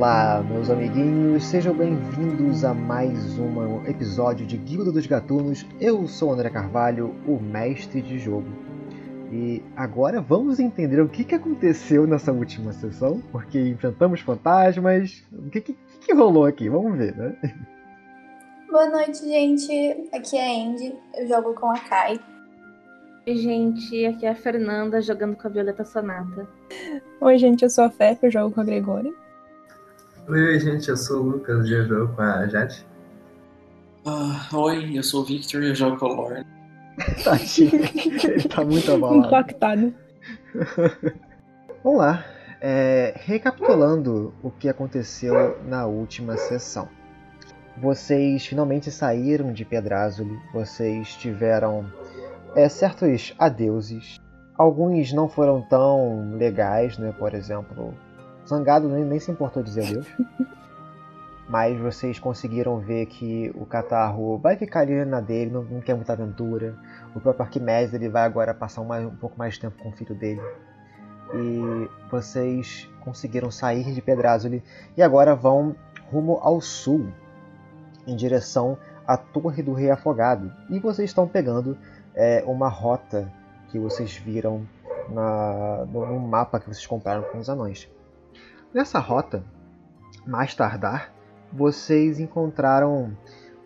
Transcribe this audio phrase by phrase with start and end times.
[0.00, 5.66] Olá, meus amiguinhos, sejam bem-vindos a mais um episódio de Guilda dos Gatunos.
[5.78, 8.46] Eu sou André Carvalho, o mestre de jogo.
[9.30, 15.22] E agora vamos entender o que, que aconteceu nessa última sessão, porque enfrentamos fantasmas.
[15.30, 16.70] O que, que, que rolou aqui?
[16.70, 17.36] Vamos ver, né?
[18.72, 20.08] Boa noite, gente.
[20.14, 22.18] Aqui é a Andy, eu jogo com a Kai.
[23.26, 26.48] Oi, gente, aqui é a Fernanda jogando com a Violeta Sonata.
[27.20, 29.12] Oi, gente, eu sou a Fefe, eu jogo com a Gregória.
[30.28, 32.86] Oi, gente, eu sou o Lucas e eu jogo com a Jade.
[34.06, 36.46] Uh, oi, eu sou o Victor e eu jogo com a Lorne.
[37.24, 39.26] Tadinho, ele tá muito abalado.
[39.26, 39.94] Impactado.
[41.82, 42.24] Vamos lá.
[42.60, 46.88] É, recapitulando o que aconteceu na última sessão.
[47.78, 51.90] Vocês finalmente saíram de Pedrázuli, vocês tiveram
[52.54, 54.20] é, certos adeuses.
[54.56, 57.14] Alguns não foram tão legais, né?
[57.18, 57.94] Por exemplo,
[58.50, 60.06] Zangado nem, nem se importou dizer adeus.
[61.48, 65.94] Mas vocês conseguiram ver que o Catarro vai ficar ali na dele, não, não quer
[65.94, 66.76] muita aventura.
[67.14, 69.92] O próprio Arquimedes ele vai agora passar um, um pouco mais de tempo com o
[69.92, 70.40] filho dele.
[71.34, 74.62] E vocês conseguiram sair de Pedrázuli
[74.96, 75.74] e agora vão
[76.10, 77.08] rumo ao sul,
[78.06, 80.52] em direção à Torre do Rei Afogado.
[80.68, 81.76] E vocês estão pegando
[82.14, 83.32] é, uma rota
[83.70, 84.66] que vocês viram
[85.08, 87.88] na, no, no mapa que vocês compraram com os anões.
[88.72, 89.42] Nessa rota,
[90.24, 91.12] mais tardar,
[91.52, 93.16] vocês encontraram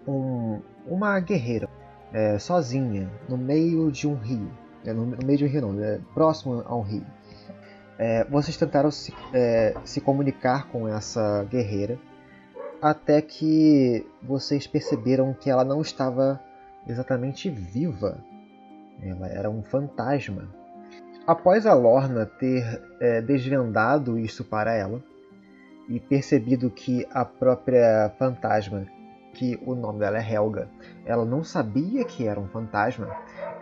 [0.09, 1.69] um, uma guerreira
[2.11, 4.51] é, sozinha no meio de um rio.
[4.83, 7.05] É, no, no, meio de um rio, não, é, próximo a um rio.
[7.99, 11.99] É, vocês tentaram se, é, se comunicar com essa guerreira
[12.81, 16.41] até que vocês perceberam que ela não estava
[16.87, 18.19] exatamente viva.
[19.03, 20.49] Ela era um fantasma.
[21.27, 25.03] Após a Lorna ter é, desvendado isso para ela
[25.89, 28.87] e percebido que a própria fantasma,
[29.33, 30.69] que o nome dela é Helga,
[31.07, 33.09] ela não sabia que era um fantasma,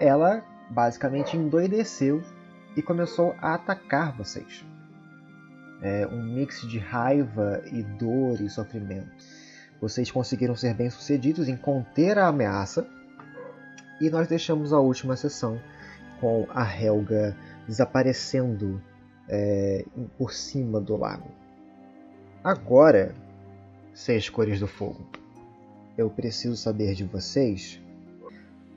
[0.00, 2.20] ela basicamente endoideceu
[2.76, 4.64] e começou a atacar vocês.
[5.80, 9.08] É um mix de raiva e dor e sofrimento.
[9.80, 12.84] Vocês conseguiram ser bem-sucedidos em conter a ameaça
[14.00, 15.60] e nós deixamos a última sessão
[16.20, 17.36] com a Helga
[17.66, 18.80] desaparecendo
[19.28, 19.84] é,
[20.18, 21.28] por cima do lago.
[22.42, 23.14] Agora,
[23.94, 25.00] seis cores do fogo,
[25.96, 27.80] eu preciso saber de vocês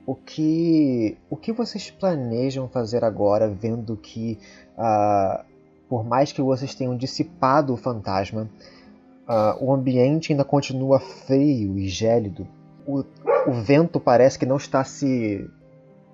[0.06, 4.38] o que o que vocês planejam fazer agora, vendo que
[4.78, 5.44] ah,
[5.88, 8.48] por mais que vocês tenham dissipado o fantasma,
[9.26, 12.46] ah, o ambiente ainda continua frio e gélido.
[12.86, 13.04] O,
[13.48, 15.50] o vento parece que não está se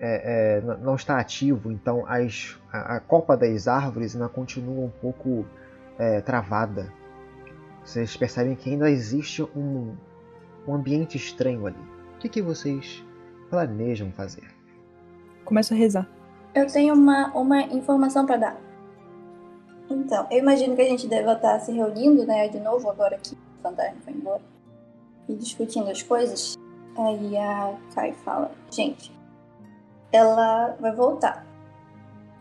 [0.04, 4.90] é, é, não está ativo, então as, a, a, copa das árvores ainda continua um
[4.90, 5.46] pouco
[5.96, 6.92] é, travada.
[7.84, 9.94] Vocês percebem que ainda existe um,
[10.66, 11.78] um ambiente estranho ali.
[12.16, 13.04] O que, que vocês
[13.48, 14.50] planejam fazer?
[15.44, 16.08] Começa a rezar.
[16.52, 18.60] Eu tenho uma, uma informação para dar.
[19.88, 23.34] Então, eu imagino que a gente deva estar se reunindo, né, de novo, agora que
[23.34, 24.42] o fantasma foi embora,
[25.28, 26.56] e discutindo as coisas.
[26.96, 29.12] Aí a Kai fala: Gente,
[30.12, 31.44] ela vai voltar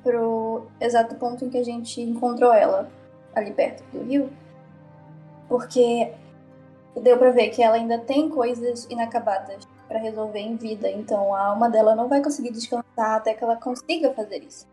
[0.04, 2.90] pro exato ponto em que a gente encontrou ela,
[3.36, 4.32] ali perto do rio,
[5.48, 6.14] porque
[7.02, 11.48] deu para ver que ela ainda tem coisas inacabadas para resolver em vida, então a
[11.48, 14.68] alma dela não vai conseguir descansar até que ela consiga fazer isso.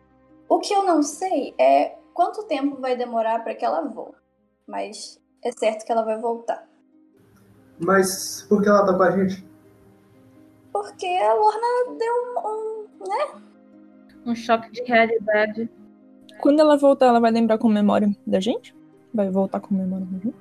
[0.48, 4.19] O que eu não sei é quanto tempo vai demorar para que ela volte,
[4.66, 6.66] mas é certo que ela vai voltar.
[7.78, 9.47] Mas por que ela tá com a gente?
[10.72, 13.41] Porque a Lorna deu um, um né?
[14.27, 15.68] Um choque de realidade.
[16.41, 18.74] Quando ela voltar, ela vai lembrar com memória da gente?
[19.12, 20.36] Vai voltar com memória da gente?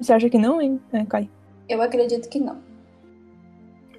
[0.00, 1.30] Você acha que não, hein, é, Kai?
[1.68, 2.58] Eu acredito que não.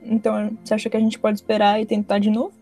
[0.04, 2.54] Então, você acha que a gente pode esperar e tentar de novo?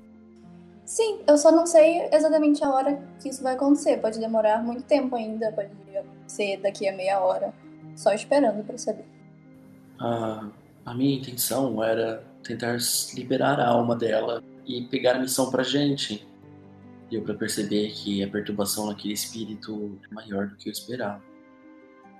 [0.86, 3.98] Sim, eu só não sei exatamente a hora que isso vai acontecer.
[3.98, 5.70] Pode demorar muito tempo ainda, pode
[6.28, 7.54] ser daqui a meia hora.
[7.96, 9.06] Só esperando para saber.
[10.00, 10.50] Ah,
[10.86, 12.78] a minha intenção era tentar
[13.16, 16.28] liberar a alma dela e pegar a missão pra gente.
[17.10, 21.22] Deu para perceber que a perturbação naquele espírito é maior do que eu esperava.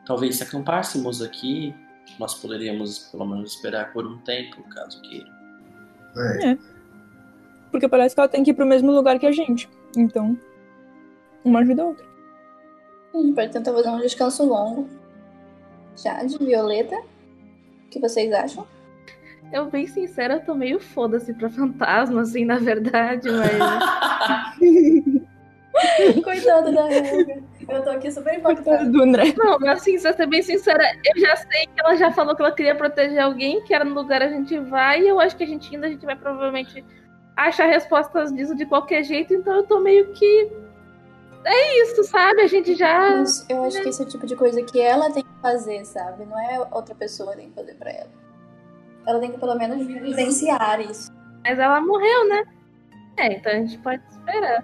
[0.06, 1.74] Talvez se acampássemos aqui,
[2.20, 5.28] nós poderíamos pelo menos esperar por um tempo, caso queira.
[6.16, 6.52] É.
[6.52, 6.58] é.
[7.72, 9.68] Porque parece que ela tem que ir pro mesmo lugar que a gente.
[9.98, 10.40] Então,
[11.44, 12.06] uma ajuda a outra.
[13.14, 14.88] A gente pode tentar fazer um descanso longo.
[15.98, 16.96] Já de Violeta.
[16.96, 18.68] O que vocês acham?
[19.52, 23.56] Eu, bem sincera, eu tô meio foda-se pra fantasma, assim, na verdade, mas.
[26.24, 27.44] Coitada da Helga.
[27.68, 28.90] Eu tô aqui super Coitado impactada.
[28.90, 29.34] do André.
[29.38, 32.42] Não, mas assim, pra ser bem sincera, eu já sei que ela já falou que
[32.42, 35.44] ela queria proteger alguém, que era no lugar a gente vai, e eu acho que
[35.44, 36.84] a gente ainda a gente vai provavelmente
[37.36, 40.52] achar respostas disso de qualquer jeito, então eu tô meio que.
[41.44, 42.42] É isso, sabe?
[42.42, 43.18] A gente já.
[43.18, 45.86] Mas eu acho que esse é o tipo de coisa que ela tem que fazer,
[45.86, 46.26] sabe?
[46.26, 48.25] Não é outra pessoa que tem que fazer pra ela.
[49.08, 51.12] Ela tem que pelo menos vivenciar isso.
[51.44, 52.44] Mas ela morreu, né?
[53.18, 54.64] É, então a gente pode esperar.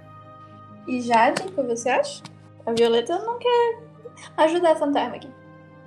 [0.87, 2.23] E Jade, o que você acha?
[2.65, 3.79] A Violeta não quer
[4.37, 5.29] ajudar a fantasma aqui.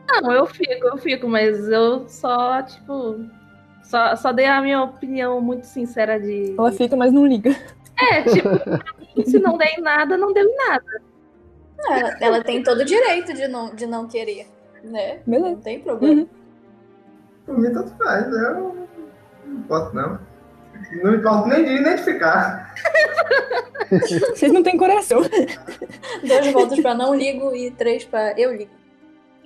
[0.08, 3.20] Não, eu fico, eu fico, mas eu só, tipo.
[3.82, 6.54] Só, só dei a minha opinião muito sincera de.
[6.56, 7.50] Ela fica, mas não liga.
[7.96, 8.48] É, tipo,
[9.28, 11.02] se não der em nada, não deu em nada.
[11.86, 14.46] Ela, ela tem todo o direito de não, de não querer,
[14.82, 15.20] né?
[15.26, 15.50] Beleza.
[15.50, 16.22] Não tem problema.
[16.22, 16.28] Uhum.
[17.44, 18.26] Por mim, tanto faz.
[18.26, 20.18] Eu não importo, não.
[21.02, 22.74] Não importo nem de identificar.
[24.34, 25.20] Vocês não têm coração.
[26.26, 28.72] Dois votos pra não ligo e três pra eu ligo.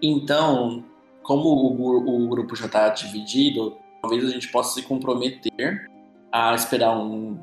[0.03, 0.85] Então,
[1.23, 5.89] como o, o grupo já está dividido, talvez a gente possa se comprometer
[6.33, 7.39] a esperar um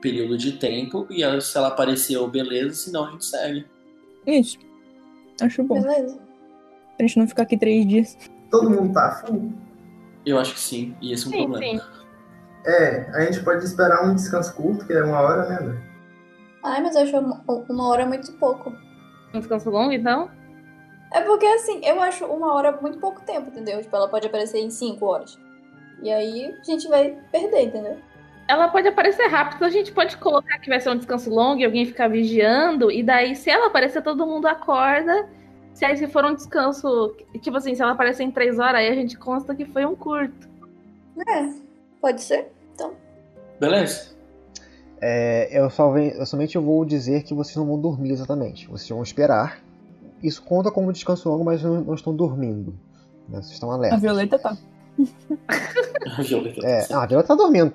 [0.00, 3.66] período de tempo e aí, se ela apareceu, beleza, senão a gente segue.
[4.26, 4.58] Isso.
[5.40, 5.80] Acho bom.
[5.80, 6.18] Beleza.
[6.96, 8.18] Pra gente não ficar aqui três dias.
[8.50, 9.52] Todo mundo tá full.
[10.26, 11.82] Eu acho que sim, e esse é um Sim, problema.
[11.82, 11.88] sim.
[12.66, 15.78] É, a gente pode esperar um descanso curto, que é uma hora, né, André?
[16.64, 18.72] Ai, mas eu acho uma, uma hora muito pouco.
[19.32, 20.30] Um descanso longo, então?
[21.12, 23.80] É porque assim, eu acho uma hora muito pouco tempo, entendeu?
[23.80, 25.38] Tipo, ela pode aparecer em cinco horas.
[26.02, 27.98] E aí a gente vai perder, entendeu?
[28.46, 31.64] Ela pode aparecer rápido, a gente pode colocar que vai ser um descanso longo e
[31.64, 35.28] alguém ficar vigiando, e daí, se ela aparecer, todo mundo acorda.
[35.78, 38.88] Se aí se for um descanso, tipo assim, se ela aparecer em três horas, aí
[38.88, 40.48] a gente consta que foi um curto.
[41.28, 41.52] É,
[42.00, 42.50] pode ser.
[43.60, 44.10] Beleza?
[45.00, 48.66] É, eu, só venho- eu somente vou dizer que vocês não vão dormir exatamente.
[48.66, 49.60] Vocês vão esperar.
[50.20, 52.72] Isso conta como descanso longo, mas não, não estão dormindo.
[53.28, 53.40] né?
[53.40, 54.00] Vocês estão A alertas.
[54.00, 54.56] Violeta tá.
[56.26, 56.66] Violeta.
[56.66, 57.72] É, ah, a Viola tá dormindo.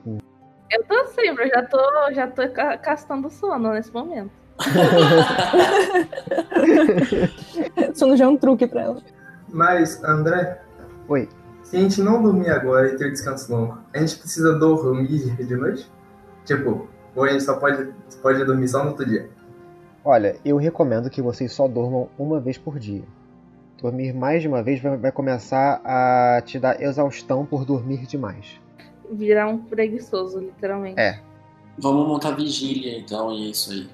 [0.70, 4.32] Eu tô sempre, eu já tô, já tô ca- castando sono nesse momento.
[7.94, 9.02] Sono já é um truque pra ela.
[9.50, 10.62] Mas, André,
[11.08, 11.30] Oi.
[11.64, 15.56] se a gente não dormir agora e ter descanso longo, a gente precisa dormir de
[15.56, 15.92] noite?
[16.46, 17.92] Tipo, ou a gente só pode,
[18.22, 19.30] pode dormir só no outro dia?
[20.04, 23.04] Olha, eu recomendo que vocês só dormam uma vez por dia.
[23.82, 28.60] Dormir mais de uma vez vai, vai começar a te dar exaustão por dormir demais.
[29.12, 31.00] Virar um preguiçoso, literalmente.
[31.00, 31.20] É.
[31.78, 33.90] Vamos montar vigília, então, e é isso aí.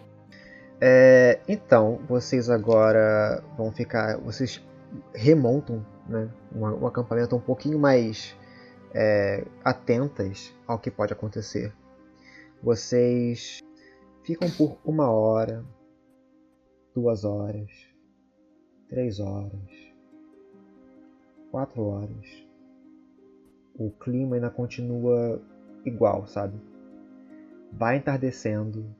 [0.81, 4.17] É, então, vocês agora vão ficar.
[4.17, 4.63] Vocês
[5.13, 8.35] remontam né, um, um acampamento um pouquinho mais
[8.93, 11.73] é, atentas ao que pode acontecer.
[12.63, 13.59] Vocês
[14.23, 15.65] ficam por uma hora,
[16.93, 17.69] duas horas,
[18.89, 19.69] três horas,
[21.51, 22.47] quatro horas.
[23.75, 25.41] O clima ainda continua
[25.85, 26.59] igual, sabe?
[27.71, 28.93] Vai entardecendo,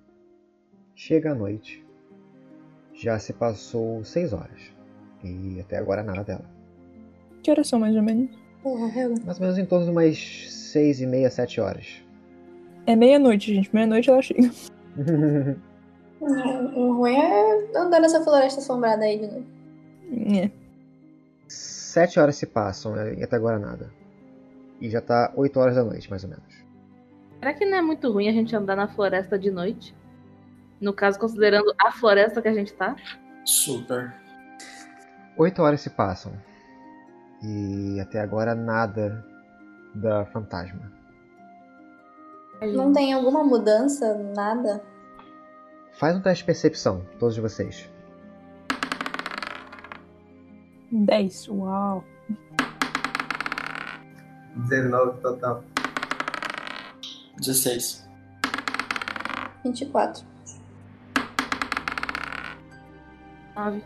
[1.00, 1.82] Chega a noite.
[2.94, 4.74] Já se passou seis horas.
[5.24, 6.44] E até agora nada dela.
[7.42, 8.30] Que horas são mais ou menos?
[8.62, 9.24] Porra, Helga.
[9.26, 10.18] Mais ou menos em torno de umas
[10.52, 12.04] seis e meia, sete horas.
[12.86, 13.74] É meia-noite, gente.
[13.74, 14.52] Meia-noite ela chega.
[16.76, 19.46] O ruim é andar nessa floresta assombrada aí de novo.
[20.36, 20.52] É.
[21.48, 23.90] sete horas se passam e até agora nada.
[24.82, 26.66] E já tá oito horas da noite, mais ou menos.
[27.40, 29.96] Será que não é muito ruim a gente andar na floresta de noite?
[30.82, 32.96] No caso, considerando a floresta que a gente tá.
[33.44, 34.14] Super.
[35.38, 36.32] Oito horas se passam.
[37.42, 39.26] E até agora nada
[39.96, 40.92] da fantasma.
[42.62, 44.84] Não tem alguma mudança, nada?
[45.94, 47.90] Faz um teste de percepção, todos vocês.
[50.92, 51.48] 10.
[51.50, 52.04] Uau.
[54.56, 55.64] 19 total.
[57.38, 58.10] 16.
[59.64, 60.26] 24.
[63.60, 63.84] Nove.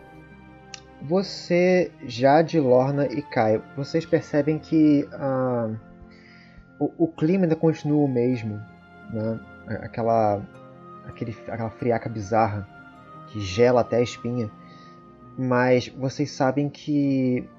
[1.01, 5.71] Você, Jade, Lorna e Kai, vocês percebem que ah,
[6.79, 8.61] o, o clima ainda continua o mesmo,
[9.11, 9.39] né?
[9.81, 10.41] Aquela,
[11.05, 12.67] aquele, aquela friaca bizarra
[13.27, 14.49] que gela até a espinha,
[15.37, 17.49] mas vocês sabem que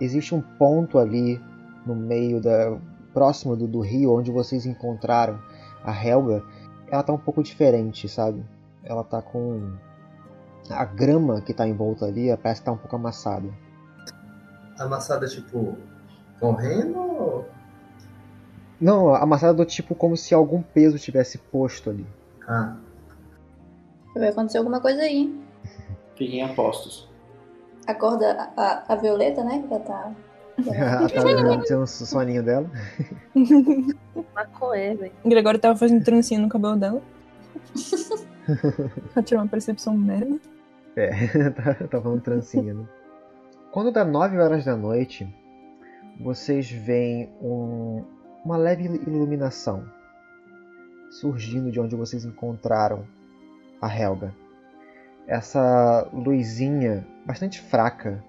[0.00, 1.40] existe um ponto ali
[1.84, 2.78] no meio da
[3.12, 5.38] próximo do, do rio onde vocês encontraram
[5.84, 6.42] a Helga.
[6.88, 8.42] Ela tá um pouco diferente, sabe?
[8.84, 9.72] Ela tá com
[10.70, 13.48] a grama que tá em volta ali parece que tá um pouco amassada.
[14.78, 15.76] Amassada, tipo,
[16.40, 17.46] correndo ou...
[18.80, 22.06] Não, amassada do tipo como se algum peso tivesse posto ali.
[22.48, 22.76] Ah,
[24.14, 25.18] Vai acontecer alguma coisa aí.
[25.18, 25.44] hein?
[26.16, 27.08] Fiquem apostos.
[27.86, 29.62] Acorda a, a, a Violeta, né?
[29.62, 30.12] Que já tá.
[30.66, 32.70] Ela tá tendo um soninho dela.
[34.34, 35.12] Macoé, velho.
[35.24, 37.02] Gregório tava fazendo trancinha no cabelo dela.
[39.12, 40.38] pra tirar uma percepção merda.
[40.96, 41.10] É,
[41.50, 42.84] tá, tá falando trancinha, né?
[43.70, 45.26] Quando dá 9 horas da noite,
[46.20, 48.04] vocês veem um-
[48.44, 49.84] uma leve iluminação
[51.10, 53.04] surgindo de onde vocês encontraram
[53.80, 54.34] a Helga.
[55.26, 58.22] Essa luzinha bastante fraca,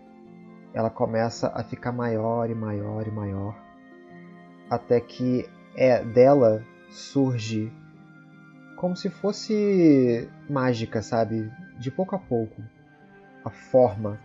[0.74, 3.56] ela começa a ficar maior e maior e maior,
[4.70, 7.72] até que é dela surge
[8.84, 11.50] como se fosse mágica, sabe?
[11.80, 12.62] De pouco a pouco,
[13.46, 14.20] a forma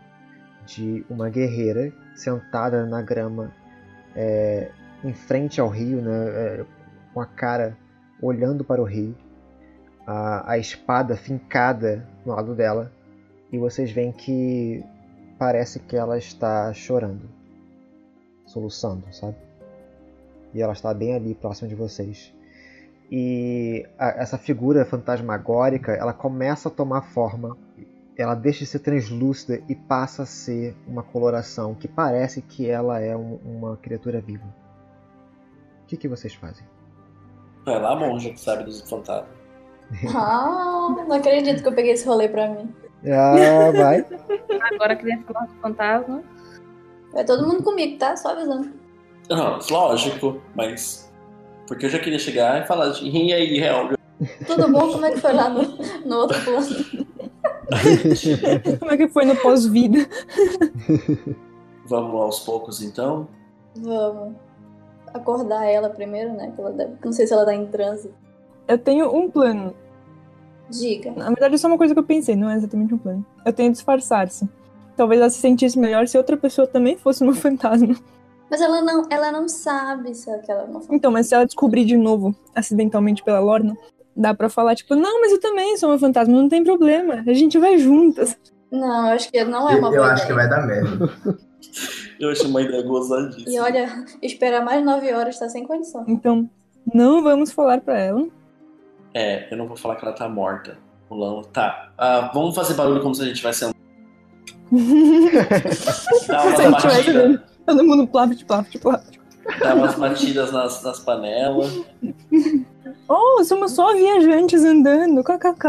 [0.67, 3.55] de uma guerreira sentada na grama
[4.17, 4.73] é,
[5.05, 6.65] em frente ao rio, né, é,
[7.15, 7.79] com a cara
[8.21, 9.15] olhando para o rio,
[10.05, 12.91] a, a espada fincada no lado dela,
[13.53, 14.85] e vocês veem que
[15.39, 17.31] parece que ela está chorando,
[18.45, 19.37] soluçando, sabe?
[20.53, 22.37] E ela está bem ali, próxima de vocês.
[23.11, 27.57] E a- essa figura fantasmagórica, ela começa a tomar forma
[28.17, 32.99] ela deixa de ser translúcida e passa a ser uma coloração que parece que ela
[33.01, 34.45] é um- uma criatura viva.
[35.85, 36.67] O que, que vocês fazem?
[37.65, 39.39] Vai lá, monja, que sabe dos fantasmas.
[40.15, 42.75] Ah, não acredito que eu peguei esse rolê pra mim.
[43.07, 44.05] Ah, vai.
[44.75, 46.23] Agora que ele falar do fantasma.
[47.13, 48.17] Vai todo mundo comigo, tá?
[48.17, 48.71] Só avisando.
[49.31, 51.08] Não, lógico, mas.
[51.69, 53.07] Porque eu já queria chegar e falar de.
[53.07, 53.97] E aí, Helga?
[54.47, 54.91] Tudo bom?
[54.93, 55.63] Como é que foi lá no,
[56.05, 56.67] no outro plano?
[58.81, 60.09] Como é que foi no pós-vida?
[61.87, 63.29] Vamos aos poucos então.
[63.77, 64.35] Vamos
[65.13, 66.53] acordar ela primeiro, né?
[66.55, 66.95] Que ela deve...
[67.05, 68.11] Não sei se ela tá em transe.
[68.67, 69.75] Eu tenho um plano.
[70.71, 71.13] Diga.
[71.13, 73.25] Na verdade, isso é uma coisa que eu pensei, não é exatamente um plano.
[73.45, 74.49] Eu tenho disfarçar-se.
[74.97, 77.95] Talvez ela se sentisse melhor se outra pessoa também fosse uma fantasma.
[78.51, 81.85] Mas ela não, ela não sabe se ela é uma Então, mas se ela descobrir
[81.85, 83.77] de novo, acidentalmente pela Lorna,
[84.17, 87.23] dá pra falar, tipo, não, mas eu também sou uma fantasma, não tem problema.
[87.27, 88.37] A gente vai juntas.
[88.71, 91.11] Não, eu acho que não é uma Eu, boa eu acho que vai dar merda.
[92.19, 93.49] Eu achei uma ideia gozadíssima.
[93.49, 96.05] E olha, esperar mais nove horas tá sem condição.
[96.09, 96.51] Então,
[96.93, 98.27] não vamos falar pra ela.
[99.15, 100.77] É, eu não vou falar que ela tá morta.
[101.09, 101.43] O Lão.
[101.45, 101.93] Tá.
[101.97, 103.73] Ah, vamos fazer barulho como se a gente vai ser.
[106.27, 109.19] Dá Se a todo mundo plaft, plaft, plaft.
[109.61, 111.81] dá umas batidas nas, nas panelas.
[113.11, 115.67] Oh, somos só viajantes andando, kkk.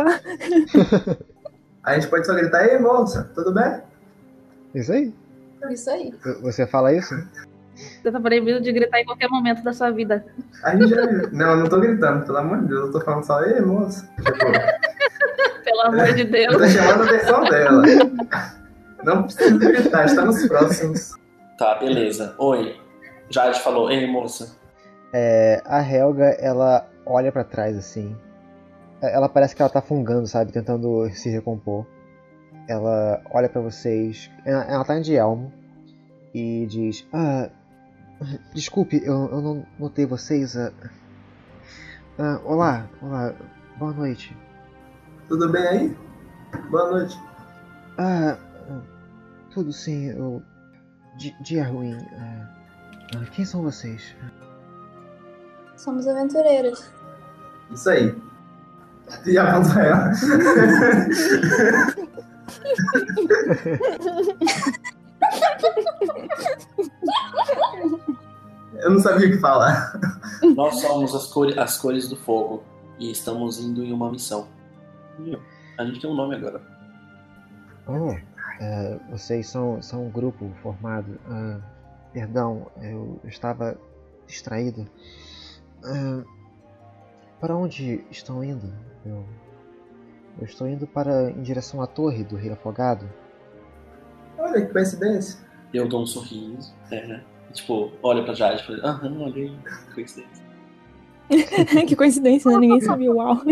[1.84, 3.82] A gente pode só gritar, ei moça, tudo bem?
[4.76, 5.14] Isso aí.
[5.70, 6.14] Isso aí.
[6.42, 7.16] Você fala isso?
[7.76, 10.26] Você tá proibido de gritar em qualquer momento da sua vida.
[10.64, 11.06] A gente já.
[11.32, 14.10] Não, eu não tô gritando, pelo amor de Deus, eu tô falando só, ei moça.
[14.18, 14.38] Tipo,
[15.64, 16.54] Pelo amor de Deus.
[16.54, 17.84] eu tô chamando a atenção dela.
[19.04, 21.19] Não precisa gritar, está nos próximos.
[21.60, 22.34] Tá, beleza.
[22.40, 22.80] Oi.
[23.30, 24.56] Jade falou, ei moça.
[25.12, 28.16] É, a Helga, ela olha pra trás assim.
[29.02, 30.54] Ela parece que ela tá fungando, sabe?
[30.54, 31.86] Tentando se recompor.
[32.66, 34.32] Ela olha pra vocês.
[34.46, 35.52] Ela, ela tá de elmo.
[36.34, 37.50] E diz: Ah,
[38.54, 40.56] desculpe, eu, eu não notei vocês.
[40.56, 40.72] ah.
[42.18, 43.34] Ah, olá, olá,
[43.78, 44.36] boa noite.
[45.28, 45.98] Tudo bem aí?
[46.70, 47.20] Boa noite.
[47.98, 48.38] Ah,
[48.70, 48.82] ah,
[49.52, 50.42] tudo sim, eu.
[51.20, 51.98] Di- Dia ruim.
[52.18, 54.16] Ah, quem são vocês?
[55.78, 56.92] Somos aventureiras.
[57.72, 58.16] Isso aí.
[59.26, 60.12] E avança ela.
[68.76, 70.00] Eu não sabia o que falar.
[70.56, 72.64] Nós somos as, cores, as cores do fogo
[72.98, 74.48] e estamos indo em uma missão.
[75.78, 76.62] A gente tem um nome agora.
[77.88, 78.16] Oh,
[78.60, 81.20] é, vocês são, são um grupo formado.
[81.28, 81.60] Ah,
[82.12, 83.78] perdão, eu estava
[84.28, 84.86] distraído.
[85.84, 86.24] Ah,
[87.40, 88.72] para onde estão indo?
[89.06, 89.26] Eu,
[90.40, 93.10] eu estou indo para em direção à torre do Rio Afogado.
[94.38, 95.40] Olha que coincidência.
[95.74, 96.74] Eu dou um sorriso.
[96.92, 97.22] É,
[97.54, 99.58] tipo, olha pra Jade e falo, aham, olha aí,
[99.94, 100.50] coincidência.
[101.88, 102.58] que coincidência, né?
[102.58, 103.12] Ninguém sabia.
[103.14, 103.38] Uau.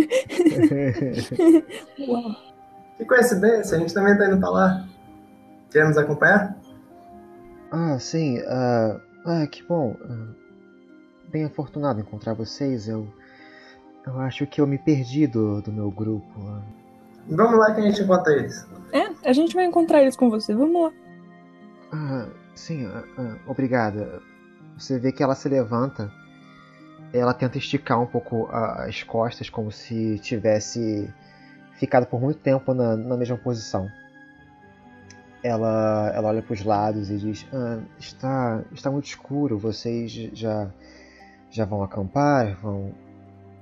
[2.08, 2.36] Uau.
[2.98, 4.88] Que coincidência, a gente também tá indo pra lá.
[5.72, 6.58] Quer nos acompanhar?
[7.72, 8.40] ah, sim.
[8.48, 9.96] ah, ah, que bom.
[10.02, 10.28] ah,
[11.30, 12.88] bem afortunado em encontrar vocês.
[12.88, 13.08] Eu,
[14.06, 16.28] eu acho que eu me perdi do, do meu grupo.
[16.48, 16.62] ah.
[17.30, 18.66] Vamos lá que a gente encontra eles.
[18.94, 20.56] É, a gente vai encontrar eles com você.
[20.56, 20.94] Vamos lá.
[21.92, 24.22] Ah, sim, ah, ah, obrigada.
[24.78, 26.12] Você vê que ela se levanta.
[27.14, 31.10] Ela tenta esticar um pouco as costas, como se tivesse
[31.74, 33.90] ficado por muito tempo na, na mesma posição.
[35.44, 40.72] Ela, ela olha para os lados e diz: ah, está, está muito escuro, vocês já,
[41.50, 42.56] já vão acampar?
[42.62, 42.94] Vão.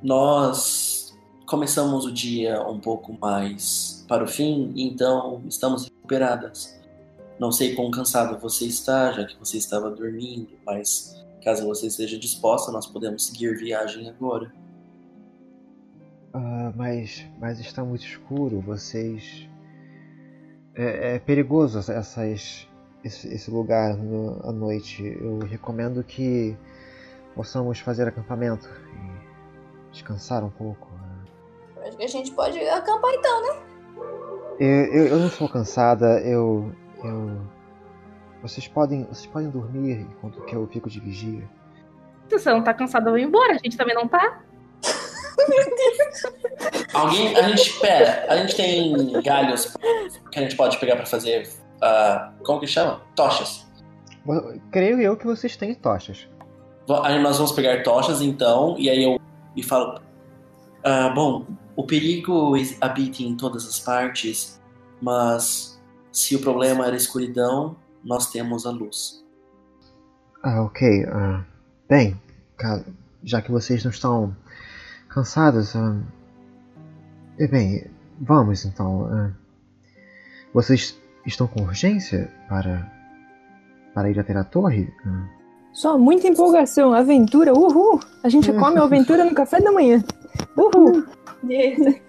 [0.02, 1.16] Nós
[1.46, 6.80] começamos o dia um pouco mais para o fim, então estamos recuperadas.
[7.40, 12.18] Não sei quão cansada você está, já que você estava dormindo, mas caso você esteja
[12.18, 14.52] disposta, nós podemos seguir viagem agora.
[16.34, 19.48] Ah, mas, mas está muito escuro, vocês.
[20.76, 22.68] É, é perigoso essas,
[23.04, 25.18] esse, esse lugar no, à noite.
[25.22, 26.58] Eu recomendo que
[27.34, 30.90] possamos fazer acampamento e descansar um pouco.
[31.86, 33.62] Acho que a gente pode acampar então, né?
[34.60, 36.72] Eu, eu, eu não estou cansada, eu,
[37.04, 37.42] eu.
[38.42, 39.04] Vocês podem.
[39.06, 41.48] Vocês podem dormir enquanto que eu fico de vigia.
[42.28, 43.54] Se você não tá cansado, eu vou embora.
[43.54, 44.42] A gente também não tá.
[46.94, 47.36] Alguém.
[47.38, 47.80] A gente.
[47.80, 49.76] Pera, a gente tem galhos
[50.32, 51.48] que a gente pode pegar pra fazer.
[51.78, 53.02] Uh, como que chama?
[53.16, 53.66] Tochas.
[54.72, 56.28] Creio eu que vocês têm tochas.
[57.04, 59.20] Aí nós vamos pegar tochas então, e aí eu
[59.56, 60.00] me falo.
[60.86, 64.62] Uh, bom, o perigo habita em todas as partes,
[65.02, 69.24] mas se o problema era a escuridão, nós temos a luz.
[70.44, 71.06] Ah, ok.
[71.06, 71.44] Uh,
[71.90, 72.20] bem,
[73.24, 74.36] já que vocês não estão
[75.16, 75.96] cansados, uh,
[77.50, 77.86] bem,
[78.20, 79.04] vamos então.
[79.04, 79.34] Uh,
[80.54, 82.92] vocês estão com urgência para
[83.94, 84.94] para ir até a torre?
[85.06, 85.26] Uh,
[85.72, 88.02] Só muita empolgação, aventura, uhul!
[88.24, 90.04] A gente come a aventura no café da manhã.
[90.58, 91.06] Uhul!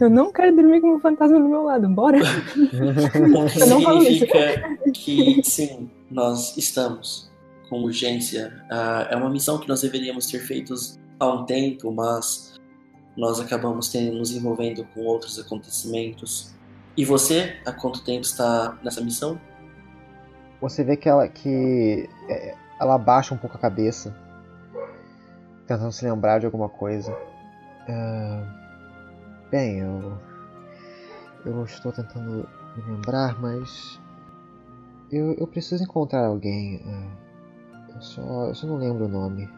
[0.00, 2.18] Eu não quero dormir com um fantasma do meu lado, bora!
[3.58, 4.26] Eu não falo isso.
[4.26, 7.30] Significa que sim, nós estamos
[7.70, 8.52] com urgência.
[8.70, 10.74] Uh, é uma missão que nós deveríamos ter feito
[11.18, 12.60] há um tempo, mas
[13.16, 16.54] nós acabamos tendo, nos envolvendo com outros acontecimentos.
[16.96, 19.40] E você, há quanto tempo está nessa missão?
[20.60, 24.16] Você vê que ela que é, ela abaixa um pouco a cabeça,
[25.66, 27.12] tentando se lembrar de alguma coisa.
[27.88, 28.46] Uh,
[29.50, 30.18] bem, eu
[31.44, 34.00] eu estou tentando me lembrar, mas
[35.10, 36.76] eu, eu preciso encontrar alguém.
[36.76, 39.48] Uh, eu, só, eu só não lembro o nome.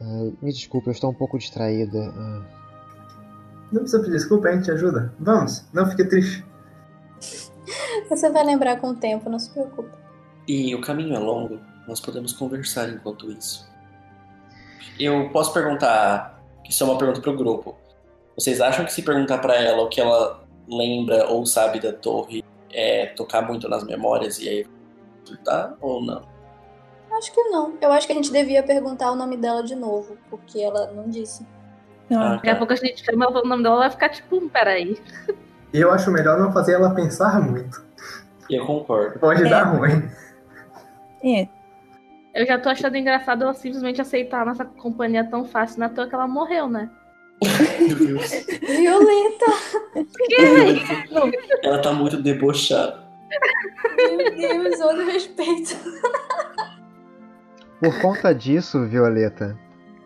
[0.00, 1.98] Uh, me desculpe, eu estou um pouco distraída.
[2.10, 2.44] Uh...
[3.72, 5.12] Não precisa pedir desculpa, a gente te ajuda.
[5.18, 6.44] Vamos, não fique triste.
[8.08, 9.90] Você vai lembrar com o tempo, não se preocupe.
[10.46, 13.68] E o caminho é longo, nós podemos conversar enquanto isso.
[14.98, 17.76] Eu posso perguntar, isso é uma pergunta para o grupo.
[18.34, 22.44] Vocês acham que se perguntar para ela o que ela lembra ou sabe da torre
[22.70, 24.66] é tocar muito nas memórias e aí
[25.24, 26.37] surtar ou não?
[27.18, 27.74] Acho que não.
[27.80, 31.08] Eu acho que a gente devia perguntar o nome dela de novo, porque ela não
[31.08, 31.44] disse.
[32.10, 34.48] Ah, Daqui a pouco a gente chama o nome dela, ela vai ficar tipo, um
[34.48, 34.96] peraí.
[35.72, 37.84] Eu acho melhor não fazer ela pensar muito.
[38.48, 39.18] Eu concordo.
[39.18, 39.48] Pode É.
[39.48, 40.08] dar ruim.
[41.22, 41.48] É,
[42.34, 46.06] Eu já tô achando engraçado ela simplesmente aceitar a nossa companhia tão fácil, na toa
[46.06, 46.88] que ela morreu, né?
[47.80, 48.30] Meu Deus.
[48.60, 49.46] Violenta!
[51.64, 53.06] Ela tá muito debochada.
[53.96, 55.76] Meu Deus, olha o respeito.
[57.80, 59.56] Por conta disso, Violeta,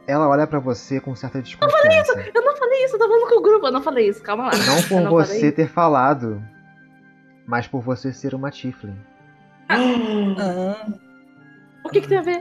[0.06, 2.12] ela olha pra você com certa desconfiança.
[2.34, 4.44] Eu não falei isso, eu tô falando com o grupo, eu não falei isso, calma
[4.46, 4.50] lá.
[4.66, 5.52] Não Eu por não você falei.
[5.52, 6.42] ter falado,
[7.46, 8.96] mas por você ser uma Tiflin.
[9.68, 10.86] ah,
[11.84, 12.38] O que, que tem a ver?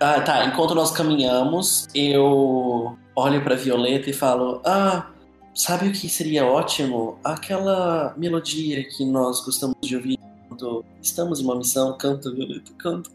[0.00, 0.44] Ah, tá.
[0.46, 5.06] Enquanto nós caminhamos, eu olho pra Violeta e falo: Ah,
[5.54, 7.18] sabe o que seria ótimo?
[7.24, 10.18] Aquela melodia que nós gostamos de ouvir
[10.54, 11.96] quando estamos em uma missão.
[11.98, 13.10] Canta, Violeta, canta.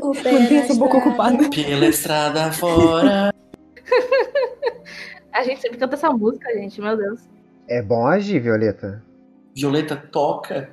[0.00, 1.50] O mantém essa boca ocupada.
[1.50, 3.34] Pela estrada fora.
[5.32, 7.20] A gente sempre canta essa música, gente, meu Deus.
[7.68, 9.02] É bom agir, Violeta.
[9.54, 10.70] Violeta toca.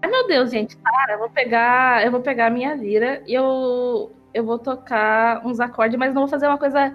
[0.00, 2.04] Ai meu Deus, gente, para, eu vou pegar.
[2.04, 4.12] Eu vou pegar a minha lira e eu.
[4.32, 6.94] Eu vou tocar uns acordes, mas não vou fazer uma coisa,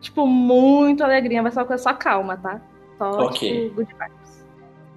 [0.00, 2.60] tipo, muito alegrinha, vai ser uma coisa só calma, tá?
[2.98, 3.68] Só, Ok.
[3.68, 4.23] tipo, good vibes.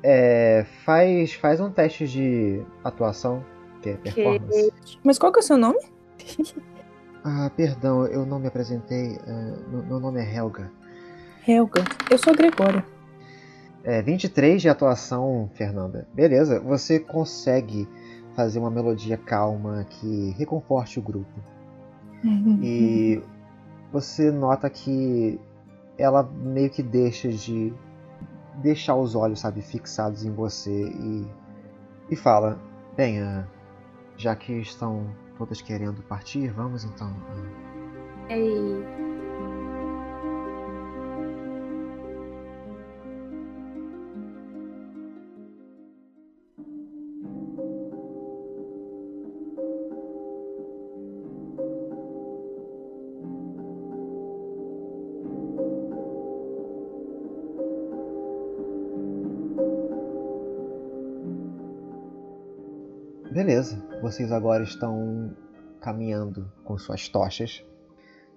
[0.03, 3.43] É, faz, faz um teste de atuação,
[3.81, 4.71] que é performance.
[5.03, 5.79] mas qual que é o seu nome?
[7.29, 9.19] Ah, perdão, eu não me apresentei.
[9.27, 10.71] ah, meu- meu nome é Helga.
[11.45, 11.83] Helga.
[12.09, 12.85] Eu sou a Gregória.
[13.83, 16.07] É, 23 de atuação, Fernanda.
[16.13, 17.85] Beleza, você consegue
[18.33, 21.39] fazer uma melodia calma que reconforte o grupo.
[22.63, 23.21] E
[23.91, 25.37] você nota que
[25.97, 27.73] ela meio que deixa de
[28.57, 31.27] deixar os olhos, sabe, fixados em você e,
[32.09, 32.59] e fala:
[32.95, 33.19] Bem,
[34.17, 35.05] já que estão
[35.37, 37.11] todas querendo partir, vamos então.
[37.29, 39.06] ah." Ei.
[64.07, 65.35] Vocês agora estão
[65.81, 67.61] caminhando com suas tochas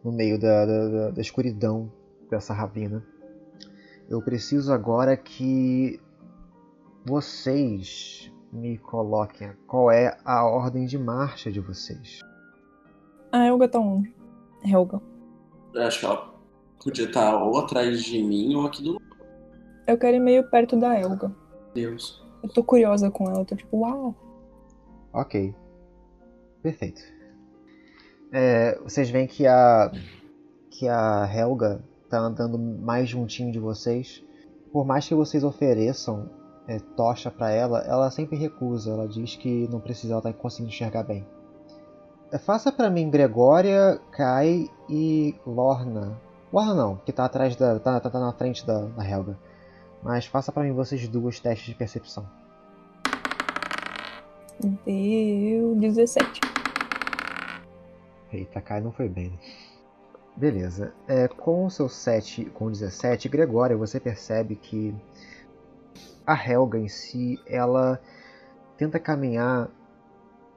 [0.03, 1.93] no meio da, da, da escuridão
[2.29, 3.07] dessa ravina.
[4.09, 6.01] Eu preciso agora que
[7.05, 12.19] vocês me coloquem qual é a ordem de marcha de vocês.
[13.31, 14.13] A Helga tá onde?
[14.65, 15.01] Helga.
[15.73, 16.35] Eu acho que ela
[16.83, 19.05] podia estar ou atrás de mim ou aqui do lado.
[19.87, 21.33] Eu quero ir meio perto da Helga.
[21.73, 22.21] Deus.
[22.43, 24.30] Eu tô curiosa com ela, eu tô tipo, uau.
[25.13, 25.55] Ok.
[26.63, 27.01] Perfeito.
[28.33, 29.91] É, vocês veem que a
[30.71, 34.23] que a Helga tá andando mais juntinho de vocês.
[34.73, 36.31] Por mais que vocês ofereçam
[36.67, 38.91] é, tocha para ela, ela sempre recusa.
[38.91, 41.27] Ela diz que não precisa, ela tá conseguindo enxergar bem.
[42.33, 46.17] É, faça para mim Gregória, Kai e Lorna.
[46.53, 47.79] Lorna não, que tá atrás da.
[47.81, 49.37] tá, tá, tá na frente da, da Helga.
[50.03, 52.27] Mas faça para mim vocês duas testes de percepção.
[54.61, 56.41] Deu 17.
[58.33, 59.39] Eita, Kai não foi bem.
[60.37, 60.93] Beleza.
[61.09, 64.95] É, com o seu 7 com 17, Gregória, você percebe que
[66.27, 68.01] a Helga em si, ela
[68.77, 69.69] tenta caminhar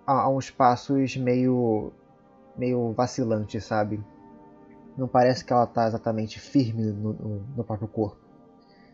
[0.05, 1.91] a, a uns passos meio
[2.55, 4.03] meio vacilantes, sabe?
[4.95, 8.17] Não parece que ela está exatamente firme no, no, no, próprio corpo.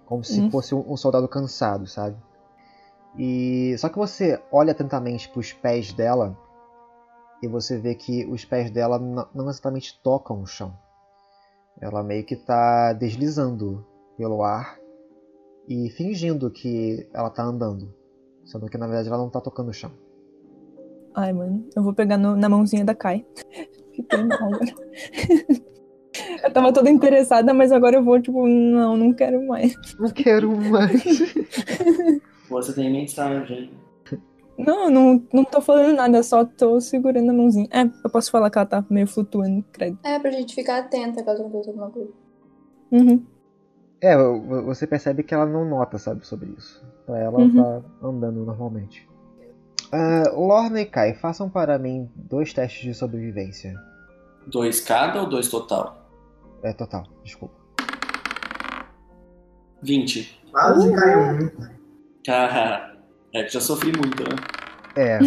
[0.05, 0.49] Como se Hum.
[0.49, 2.15] fosse um, um soldado cansado, sabe?
[3.17, 6.37] E só que você olha atentamente para os pés dela
[7.41, 10.73] e você vê que os pés dela não exatamente tocam o chão.
[11.81, 13.85] Ela meio que está deslizando
[14.17, 14.77] pelo ar
[15.67, 17.93] e fingindo que ela tá andando,
[18.45, 19.91] sendo que na verdade ela não tá tocando o chão.
[21.15, 23.25] Ai, mano, eu vou pegar no- na mãozinha da Kai.
[23.95, 24.59] Fiquei mal, agora.
[26.43, 29.73] Eu tava toda interessada, mas agora eu vou, tipo, não, não quero mais.
[29.97, 31.01] Não quero mais.
[32.49, 33.71] Você tem mensagem.
[34.57, 37.67] Não, não, não tô falando nada, só tô segurando a mãozinha.
[37.71, 39.97] É, eu posso falar que ela tá meio flutuando, credo.
[40.03, 42.11] É pra gente ficar atenta caso aconteça alguma coisa.
[42.91, 43.25] Uhum.
[44.01, 46.85] É, vo- você percebe que ela não nota, sabe, sobre isso.
[47.05, 47.55] Pra ela, Uhum.
[47.55, 49.07] tá andando normalmente.
[49.93, 53.73] Ah, Lorna e Kai, façam para mim dois testes de sobrevivência.
[54.45, 56.05] Dois cada ou dois total?
[56.63, 57.55] É, total, desculpa.
[59.81, 60.41] 20.
[60.51, 61.78] Quase caiu um.
[63.31, 64.35] É que já sofri muito, né?
[64.95, 65.19] É,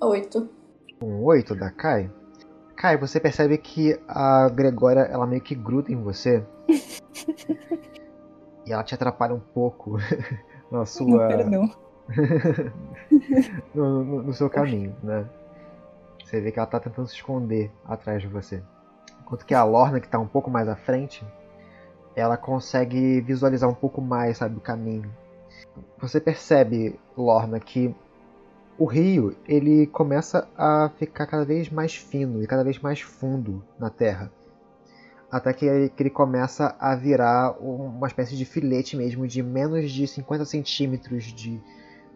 [0.04, 0.50] Oito.
[1.02, 2.10] um 8 da Kai.
[2.76, 6.44] Kai, você percebe que a Gregória, ela meio que gruda em você.
[8.66, 9.96] e ela te atrapalha um pouco
[10.70, 11.28] na sua...
[11.28, 11.70] Perdão.
[13.74, 15.24] no, no- no seu caminho, né?
[16.24, 18.62] Você vê que ela tá tentando se esconder atrás de você.
[19.22, 21.24] Enquanto que a Lorna, que tá um pouco mais à frente,
[22.14, 25.10] ela consegue visualizar um pouco mais, sabe, o caminho.
[25.98, 27.94] Você percebe, Lorna, que
[28.78, 33.62] o rio, ele começa a ficar cada vez mais fino e cada vez mais fundo
[33.78, 34.32] na terra.
[35.30, 39.42] Até que ele, que ele começa a virar um- uma espécie de filete mesmo, de
[39.42, 41.60] menos de 50 centímetros de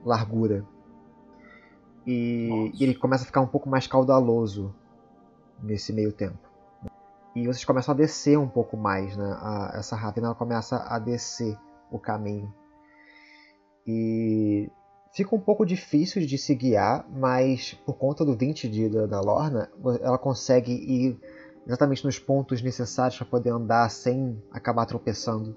[0.04, 0.64] largura.
[2.06, 4.74] E, e ele começa a ficar um pouco mais caudaloso
[5.62, 6.38] nesse meio tempo.
[7.34, 9.36] E vocês começam a descer um pouco mais, né?
[9.40, 11.56] A- essa ravina ela começa a descer
[11.90, 12.52] o caminho.
[13.86, 14.70] E
[15.12, 19.20] fica um pouco difícil de se guiar, mas por conta do 20 de, da, da
[19.20, 19.70] Lorna,
[20.00, 21.18] ela consegue ir
[21.66, 25.56] exatamente nos pontos necessários para poder andar sem acabar tropeçando.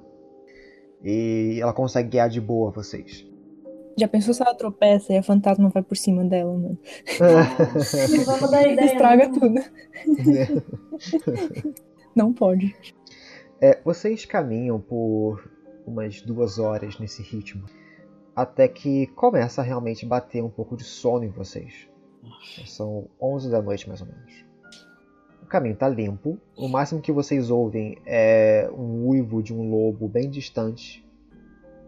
[1.03, 3.25] E ela consegue guiar de boa vocês.
[3.99, 6.77] Já pensou se ela tropeça e a fantasma vai por cima dela, mano?
[8.15, 8.85] Não vamos dar ideia.
[8.85, 9.39] Estraga não.
[9.39, 9.59] tudo.
[12.15, 12.75] Não pode.
[13.61, 15.47] É, vocês caminham por
[15.85, 17.65] umas duas horas nesse ritmo,
[18.37, 21.89] até que começa a realmente bater um pouco de sono em vocês.
[22.67, 24.45] São 11 da noite mais ou menos.
[25.41, 30.07] O caminho está limpo, o máximo que vocês ouvem é um uivo de um lobo
[30.07, 31.03] bem distante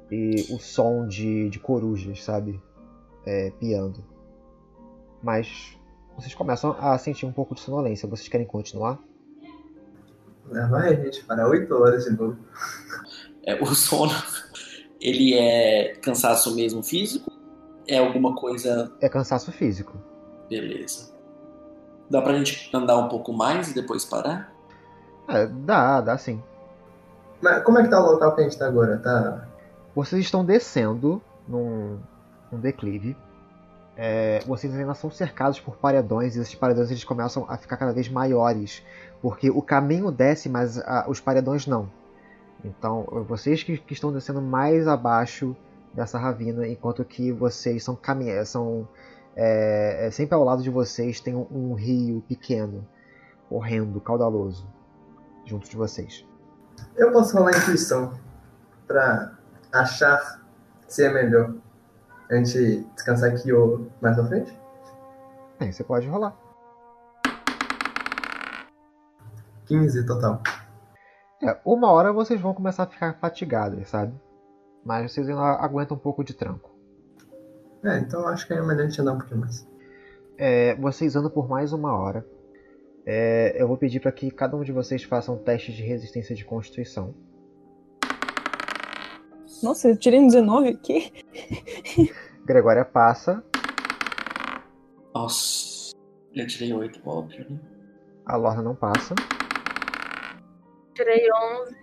[0.10, 2.60] e o som de, de corujas, sabe?
[3.28, 4.04] É, piando.
[5.22, 5.78] Mas
[6.16, 8.10] vocês começam a sentir um pouco de sonolência.
[8.10, 8.98] Vocês querem continuar?
[10.48, 12.40] Leva a gente para 8 horas de novo.
[13.44, 14.12] É, o sono,
[15.00, 17.32] ele é cansaço mesmo físico?
[17.88, 18.92] É alguma coisa.
[19.02, 19.98] É cansaço físico.
[20.50, 21.12] Beleza.
[22.10, 24.54] Dá pra gente andar um pouco mais e depois parar?
[25.28, 26.42] É, dá, dá sim.
[27.42, 28.98] Mas como é que tá o local que a gente tá agora?
[28.98, 29.48] Tá.
[29.96, 31.98] Vocês estão descendo num,
[32.52, 33.16] num declive.
[33.96, 37.92] É, vocês ainda são cercados por paredões e esses paredões eles começam a ficar cada
[37.92, 38.82] vez maiores,
[39.22, 41.92] porque o caminho desce, mas ah, os paredões não.
[42.64, 45.56] Então, vocês que, que estão descendo mais abaixo
[45.94, 48.88] dessa ravina, enquanto que vocês são, caminha são
[49.36, 52.86] É, sempre ao lado de vocês tem um, um rio pequeno,
[53.48, 54.68] correndo, caudaloso,
[55.46, 56.26] junto de vocês.
[56.96, 58.14] Eu posso rolar intuição
[58.88, 59.38] pra
[59.72, 60.42] achar
[60.88, 61.54] se é melhor
[62.30, 64.60] a gente descansar aqui ou mais pra frente?
[65.60, 66.36] Bem, você pode rolar.
[69.66, 70.42] 15 total.
[71.42, 74.14] É, uma hora vocês vão começar a ficar fatigados, sabe?
[74.84, 76.70] Mas vocês ainda aguentam um pouco de tranco.
[77.84, 79.68] É, então acho que é melhor a gente andar um pouquinho mais.
[80.38, 82.26] É, vocês andam por mais uma hora.
[83.06, 86.36] É, eu vou pedir para que cada um de vocês faça um teste de resistência
[86.36, 87.14] de constituição.
[89.64, 91.12] Nossa, eu tirei um 19 aqui.
[92.46, 93.44] Gregória passa,
[95.14, 95.94] Nossa,
[96.34, 97.60] eu tirei 8, óbvio, né?
[98.26, 99.14] a Lorna não passa,
[101.00, 101.76] Tirei 11.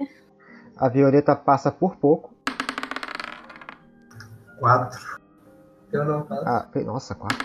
[0.76, 2.34] a Violeta passa por pouco.
[4.58, 5.20] 4.
[5.90, 6.42] Eu não faço.
[6.44, 7.38] Ah, nossa, quatro.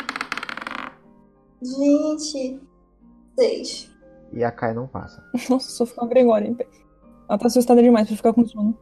[1.62, 2.62] Gente.
[3.40, 3.90] Seis.
[4.34, 5.24] E a Kai não passa.
[5.50, 6.68] Nossa, só ficou a Gregória em pé.
[7.30, 8.78] Ela tá assustada demais pra ficar com sono.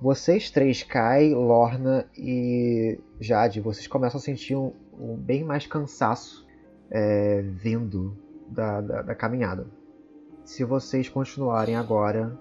[0.00, 6.46] Vocês três, Kai, Lorna e Jade, vocês começam a sentir um, um bem mais cansaço
[6.90, 8.16] é, vindo
[8.48, 9.66] da, da, da caminhada.
[10.44, 12.32] Se vocês continuarem agora,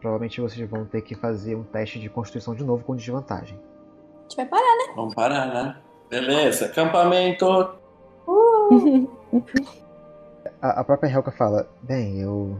[0.00, 3.58] provavelmente vocês vão ter que fazer um teste de constituição de novo com desvantagem.
[4.18, 4.94] A gente vai parar.
[4.94, 5.76] Vamos parar, né?
[6.10, 7.44] Beleza, acampamento.
[10.60, 12.56] A, a própria Helga fala: Bem, eu,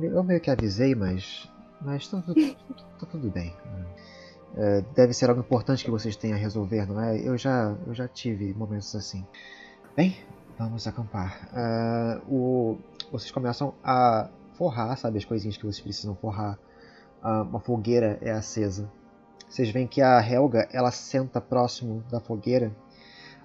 [0.00, 1.48] eu meio que avisei, mas.
[1.80, 2.54] Mas tá, tudo-
[3.00, 3.52] tá tudo bem.
[4.56, 7.18] É, deve ser algo importante que vocês têm a resolver, não é?
[7.18, 9.26] Eu já, eu já tive momentos assim.
[9.96, 10.16] Bem,
[10.58, 11.48] vamos acampar.
[11.52, 12.78] Ah, o,
[13.12, 16.58] vocês começam a forrar, sabe, as coisinhas que vocês precisam forrar.
[17.22, 18.90] Ah, uma fogueira é acesa.
[19.48, 22.74] Vocês veem que a Helga ela senta próximo da fogueira,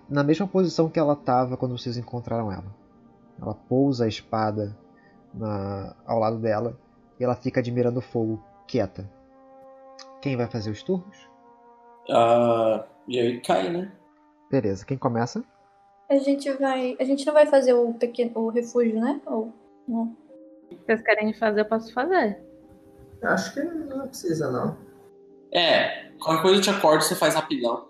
[0.10, 2.74] na mesma posição que ela estava quando vocês encontraram ela.
[3.40, 4.76] Ela pousa a espada
[5.34, 6.78] na- ao lado dela
[7.20, 9.10] e ela fica admirando o fogo, quieta.
[10.22, 11.30] Quem vai fazer os turnos?
[12.10, 13.92] Ah, e aí cai, né?
[14.50, 15.44] Beleza, quem começa?
[16.10, 16.96] A gente vai.
[17.00, 19.22] A gente não vai fazer o pequeno o refúgio, né?
[19.26, 19.54] Ou.
[19.88, 20.16] Não.
[20.86, 22.38] Vocês querem fazer, eu posso fazer.
[23.24, 24.78] Acho que não precisa, não.
[25.52, 27.88] É, qualquer coisa eu te acordo você faz rapidão.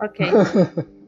[0.00, 0.26] Ok.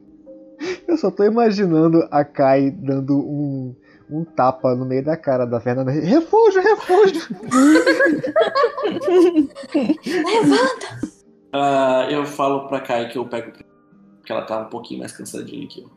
[0.88, 3.74] Eu só tô imaginando a Kai dando um,
[4.08, 5.90] um tapa no meio da cara da Fernanda.
[5.90, 7.22] Refúgio, refúgio!
[10.04, 11.14] Levanta!
[11.56, 13.52] Ah, eu falo pra Kai que eu pego
[14.24, 15.90] porque ela tá um pouquinho mais cansadinha que eu.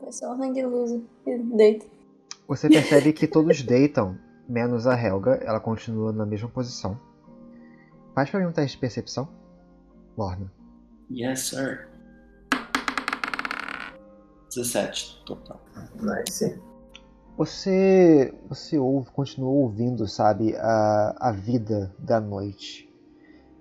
[0.00, 1.04] Vai só o hang loose.
[1.26, 1.86] e Deita.
[2.46, 5.34] Você percebe que todos deitam, menos a Helga.
[5.42, 6.98] Ela continua na mesma posição.
[8.14, 9.28] Faz pra mim um teste de percepção.
[10.16, 10.50] Lorna.
[11.10, 11.88] Yes, sir.
[14.48, 15.60] 17 total.
[16.00, 16.58] Nice.
[17.36, 22.88] Você, você ouve, continua ouvindo, sabe, a, a vida da noite.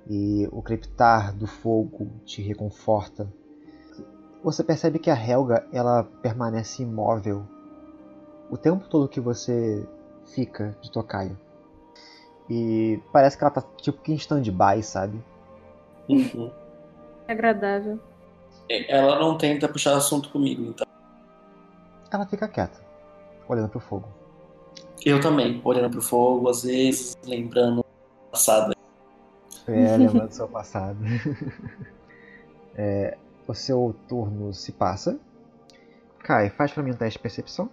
[0.10, 3.32] E o crepitar do fogo te reconforta.
[4.48, 7.44] Você percebe que a Helga, ela permanece imóvel
[8.50, 9.86] o tempo todo que você
[10.34, 11.38] fica de tocaia.
[12.50, 15.22] E parece que ela tá tipo que em stand-by, sabe?
[16.08, 16.50] Uhum.
[17.28, 18.00] É agradável.
[18.70, 20.88] Ela não tenta puxar assunto comigo, então.
[22.10, 22.80] Ela fica quieta,
[23.50, 24.08] olhando pro fogo.
[25.06, 27.86] Eu também, olhando pro fogo, às vezes, lembrando do
[28.32, 28.74] passado.
[29.68, 31.00] É, lembrando do seu passado.
[32.80, 35.20] É, o seu turno se passa.
[36.20, 37.70] Kai, faz pra mim um teste de percepção.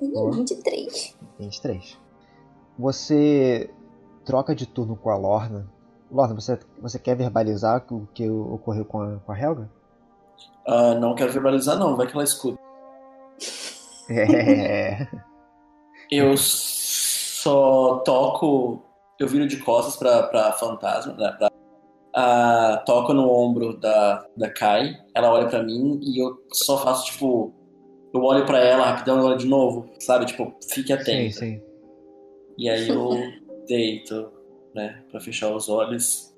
[0.00, 0.32] Ih, Boa.
[0.32, 1.16] 23.
[1.38, 1.98] 23.
[2.78, 3.70] Você
[4.24, 5.70] troca de turno com a Lorna.
[6.10, 9.70] Lorna, você, você quer verbalizar o que ocorreu com a, com a Helga?
[10.66, 12.58] Ah, não quero verbalizar, não, vai que ela escuta.
[14.10, 15.08] É.
[16.10, 18.82] Eu só toco.
[19.18, 21.32] Eu viro de costas pra, pra fantasma, né?
[21.32, 21.50] Pra,
[22.18, 27.12] ah, toco no ombro da, da Kai, ela olha pra mim e eu só faço
[27.12, 27.52] tipo.
[28.14, 30.24] Eu olho pra ela rapidão, ela olha de novo, sabe?
[30.24, 31.38] Tipo, fique Sim, atenta.
[31.38, 31.62] sim.
[32.56, 33.10] E aí eu
[33.68, 34.32] deito,
[34.74, 35.02] né?
[35.10, 36.34] Pra fechar os olhos.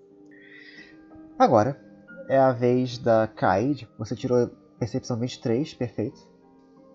[1.39, 1.81] Agora
[2.29, 3.77] é a vez da Kai.
[3.97, 6.27] Você tirou percepção 23, perfeito.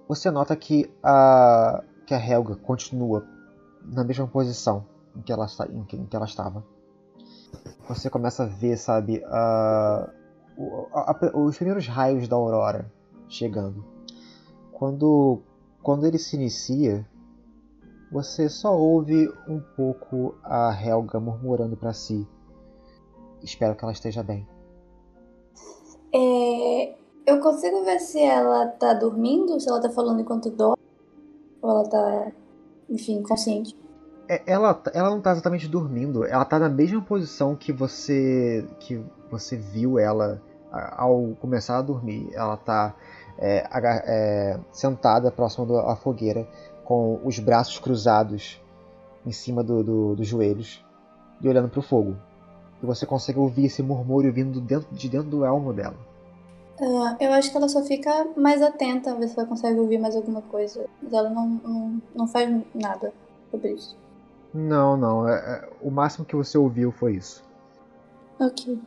[0.10, 3.26] Você nota que a, que a Helga continua
[3.86, 6.65] na mesma posição em que ela, em que, em que ela estava.
[7.87, 10.09] Você começa a ver, sabe, a,
[10.93, 12.91] a- a- os primeiros raios da aurora
[13.27, 13.83] chegando.
[14.71, 15.41] Quando,
[15.81, 17.07] quando ele se inicia,
[18.11, 22.27] você só ouve um pouco a Helga murmurando para si.
[23.41, 24.47] Espero que ela esteja bem.
[26.13, 30.77] É, eu consigo ver se ela tá dormindo, se ela tá falando enquanto dorme,
[31.61, 32.31] ou ela tá,
[32.89, 33.75] enfim, consciente.
[34.27, 39.03] É, ela, ela não tá exatamente dormindo, ela tá na mesma posição que você que
[39.29, 42.29] você viu ela ao começar a dormir.
[42.33, 42.95] Ela tá
[43.38, 43.67] é,
[44.05, 46.47] é, sentada próxima da fogueira,
[46.86, 48.62] com os braços cruzados
[49.25, 50.83] em cima do, do- dos joelhos
[51.41, 52.15] e olhando pro fogo.
[52.81, 55.95] E você consegue ouvir esse murmúrio vindo dentro, de dentro do elmo dela.
[56.81, 60.15] Ah, eu acho que ela só fica mais atenta, ver se ela consegue ouvir mais
[60.15, 60.86] alguma coisa.
[61.01, 63.13] Mas ela não, não, não faz nada
[63.51, 63.95] sobre isso.
[64.53, 65.27] Não, não.
[65.27, 67.43] é- é- o máximo que você ouviu foi isso.
[68.39, 68.79] Ok.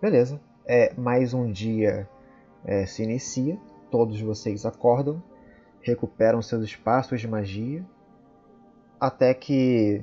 [0.00, 0.40] Beleza.
[0.64, 2.08] É, mais um dia
[2.64, 3.58] é, se inicia.
[3.90, 5.22] Todos vocês acordam,
[5.82, 7.84] recuperam seus espaços de magia,
[8.98, 10.02] até que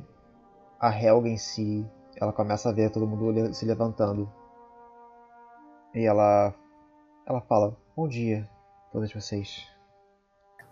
[0.79, 4.31] a Helga em si, ela começa a ver todo mundo se levantando.
[5.95, 6.53] E ela,
[7.25, 8.47] ela fala: Bom dia,
[8.91, 9.67] todos vocês.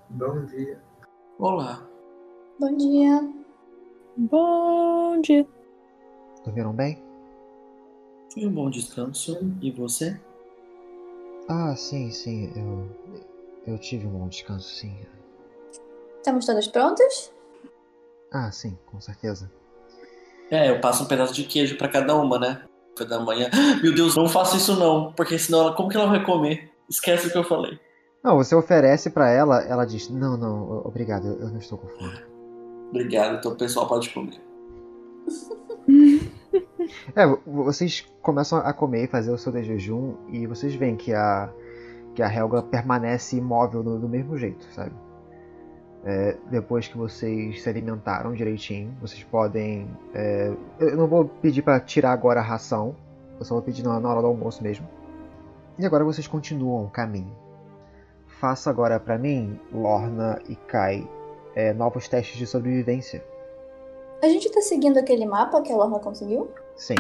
[0.10, 0.80] Bom dia.
[1.40, 1.88] Olá.
[2.60, 3.47] Bom dia.
[4.18, 5.46] Bom dia.
[6.44, 7.00] Dormiram bem?
[8.34, 9.38] Foi um bom descanso.
[9.62, 10.20] E você?
[11.48, 12.52] Ah, sim, sim.
[12.56, 14.98] Eu, eu tive um bom descanso, sim.
[16.18, 17.32] Estamos todas prontas?
[18.34, 19.52] Ah, sim, com certeza.
[20.50, 22.64] É, eu passo um pedaço de queijo pra cada uma, né?
[22.96, 23.50] Café da manhã.
[23.84, 26.72] Meu Deus, não faça isso não, porque senão ela, como que ela vai comer?
[26.90, 27.80] Esquece o que eu falei.
[28.24, 31.88] Não, você oferece pra ela, ela diz: Não, não, obrigado, eu eu não estou com
[31.88, 32.27] fome.
[32.90, 34.40] Obrigado, então o pessoal pode comer.
[37.16, 40.96] É, vo- vocês começam a comer e fazer o seu de jejum e vocês veem
[40.96, 41.50] que a
[42.16, 44.92] que a Helga permanece imóvel do, do mesmo jeito, sabe?
[46.04, 49.88] É, depois que vocês se alimentaram direitinho, vocês podem.
[50.16, 52.96] é, eu não vou pedir pra tirar agora a ração,
[53.40, 54.88] eu só vou pedir na, na hora do almoço mesmo.
[55.78, 57.36] E agora vocês continuam o caminho.
[58.40, 61.08] Faça agora pra mim, Lorna e Kai,
[61.58, 63.26] é, novos testes de sobrevivência.
[64.22, 66.52] A gente tá seguindo aquele mapa que a Lorna conseguiu?
[66.76, 66.94] Sim.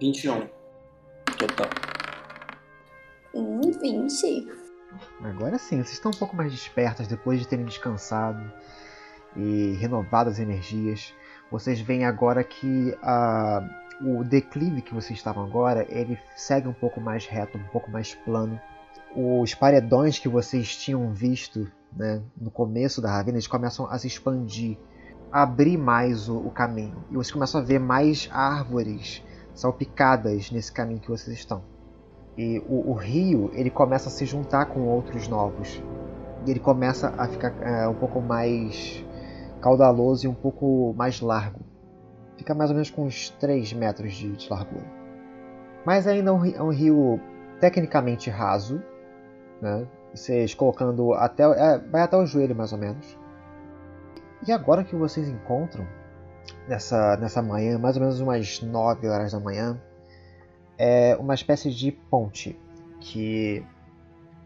[0.00, 0.48] 21.
[1.38, 1.70] Total.
[3.32, 4.48] Hum, 20.
[5.22, 8.52] Agora sim, vocês estão um pouco mais despertas depois de terem descansado
[9.36, 11.14] e renovado as energias.
[11.52, 13.62] Vocês veem agora que a,
[14.02, 18.16] o declive que vocês estavam agora, ele segue um pouco mais reto, um pouco mais
[18.16, 18.60] plano.
[19.14, 24.06] Os paredões que vocês tinham visto né, no começo da ravina, eles começam a se
[24.06, 24.76] expandir,
[25.32, 27.04] a abrir mais o, o caminho.
[27.10, 29.22] E vocês começam a ver mais árvores
[29.54, 31.62] salpicadas nesse caminho que vocês estão.
[32.36, 35.82] E o, o rio ele começa a se juntar com outros novos.
[36.46, 39.04] E ele começa a ficar é, um pouco mais
[39.60, 41.60] caudaloso e um pouco mais largo.
[42.36, 44.86] Fica mais ou menos com uns 3 metros de, de largura.
[45.84, 47.20] Mas ainda é um, é um rio
[47.60, 48.80] tecnicamente raso.
[49.60, 49.86] Né?
[50.14, 51.44] Vocês colocando até.
[51.44, 53.18] é, vai até o joelho mais ou menos.
[54.46, 55.86] E agora que vocês encontram,
[56.68, 59.80] nessa, nessa manhã, mais ou menos umas 9 horas da manhã,
[60.76, 62.58] é uma espécie de ponte
[63.00, 63.64] que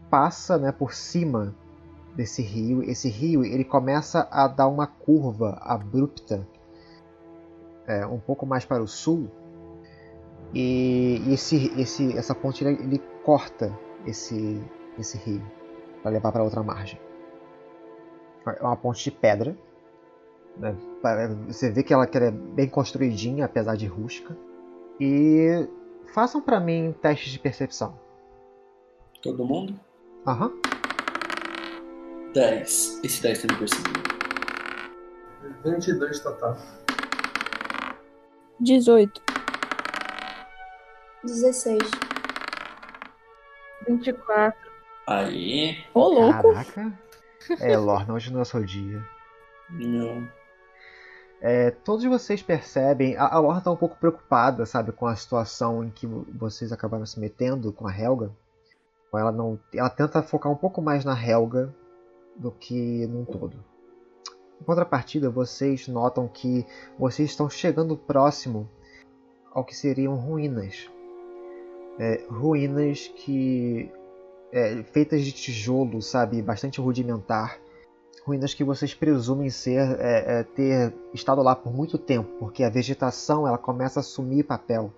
[0.09, 1.55] passa né, por cima
[2.15, 2.83] desse rio.
[2.83, 6.47] Esse rio ele começa a dar uma curva abrupta
[7.87, 9.29] é, um pouco mais para o sul
[10.53, 14.61] e esse, esse, essa ponte ele, ele corta esse,
[14.99, 15.41] esse rio
[16.01, 16.99] para levar para outra margem.
[18.45, 19.55] É uma ponte de pedra.
[20.57, 24.37] né, pa- Você vê que ela, que ela é bem construidinha, apesar de rústica.
[24.99, 25.67] E
[26.13, 27.97] façam para mim testes de percepção.
[29.21, 29.79] Todo mundo?
[30.27, 30.51] Aham.
[32.33, 32.99] 10.
[33.03, 33.99] Esse 10 tá me perseguindo.
[35.63, 36.57] 22 total.
[38.59, 39.21] 18.
[41.23, 41.79] 16.
[43.87, 44.72] 24.
[45.07, 45.83] Aí.
[45.93, 46.53] Ô, louco.
[46.53, 46.93] Caraca.
[47.59, 49.05] É, Lorna, hoje não é seu dia.
[49.69, 50.27] Não.
[51.41, 55.83] É, todos vocês percebem, a, a Lorna tá um pouco preocupada, sabe, com a situação
[55.83, 58.31] em que vo- vocês acabaram se metendo com a Helga.
[59.13, 61.73] Ela não, ela tenta focar um pouco mais na Helga
[62.35, 63.57] do que num todo.
[64.59, 66.65] Em contrapartida, vocês notam que
[66.97, 68.69] vocês estão chegando próximo
[69.53, 70.89] ao que seriam ruínas.
[71.99, 73.91] É, ruínas que
[74.53, 77.59] é, feitas de tijolo, sabe, bastante rudimentar
[78.23, 82.69] ruínas que vocês presumem ser é, é, ter estado lá por muito tempo, porque a
[82.69, 84.93] vegetação ela começa a assumir papel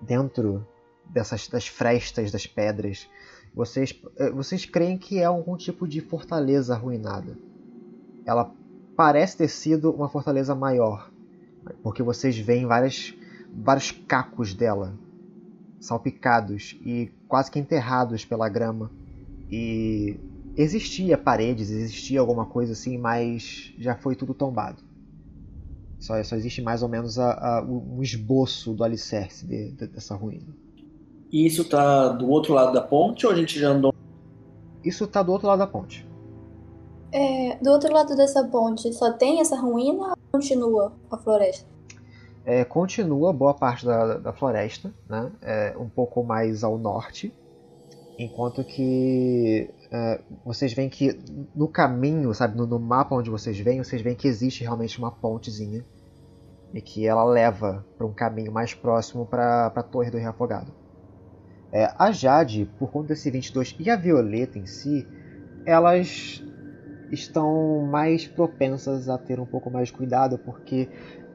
[0.00, 0.64] dentro
[1.06, 3.08] dessas das frestas das pedras.
[3.54, 7.36] Vocês é, vocês creem que é algum tipo de fortaleza arruinada.
[8.24, 8.52] Ela
[8.94, 11.10] parece ter sido uma fortaleza maior,
[11.82, 13.14] porque vocês veem várias,
[13.50, 14.92] vários cacos dela
[15.80, 18.90] salpicados e quase que enterrados pela grama.
[19.50, 20.18] E
[20.56, 24.82] existia paredes, existia alguma coisa assim, mas já foi tudo tombado.
[25.98, 30.14] Só, só existe mais ou menos a, a, um esboço do alicerce de, de, dessa
[30.14, 30.54] ruína.
[31.30, 33.92] E isso tá do outro lado da ponte ou a gente já andou?
[34.84, 36.06] Isso tá do outro lado da ponte.
[37.10, 41.77] É, do outro lado dessa ponte só tem essa ruína ou continua a floresta?
[42.48, 45.30] É, continua boa parte da, da floresta, né?
[45.42, 47.30] É, um pouco mais ao norte,
[48.18, 51.20] enquanto que é, vocês veem que
[51.54, 55.10] no caminho, sabe, no, no, mapa onde vocês veem, vocês veem que existe realmente uma
[55.10, 55.84] pontezinha
[56.72, 60.72] e que ela leva para um caminho mais próximo para a Torre do Reafogado.
[61.70, 65.06] É, a Jade, por conta desse 22 e a Violeta em si,
[65.66, 66.42] elas
[67.12, 70.88] estão mais propensas a ter um pouco mais de cuidado porque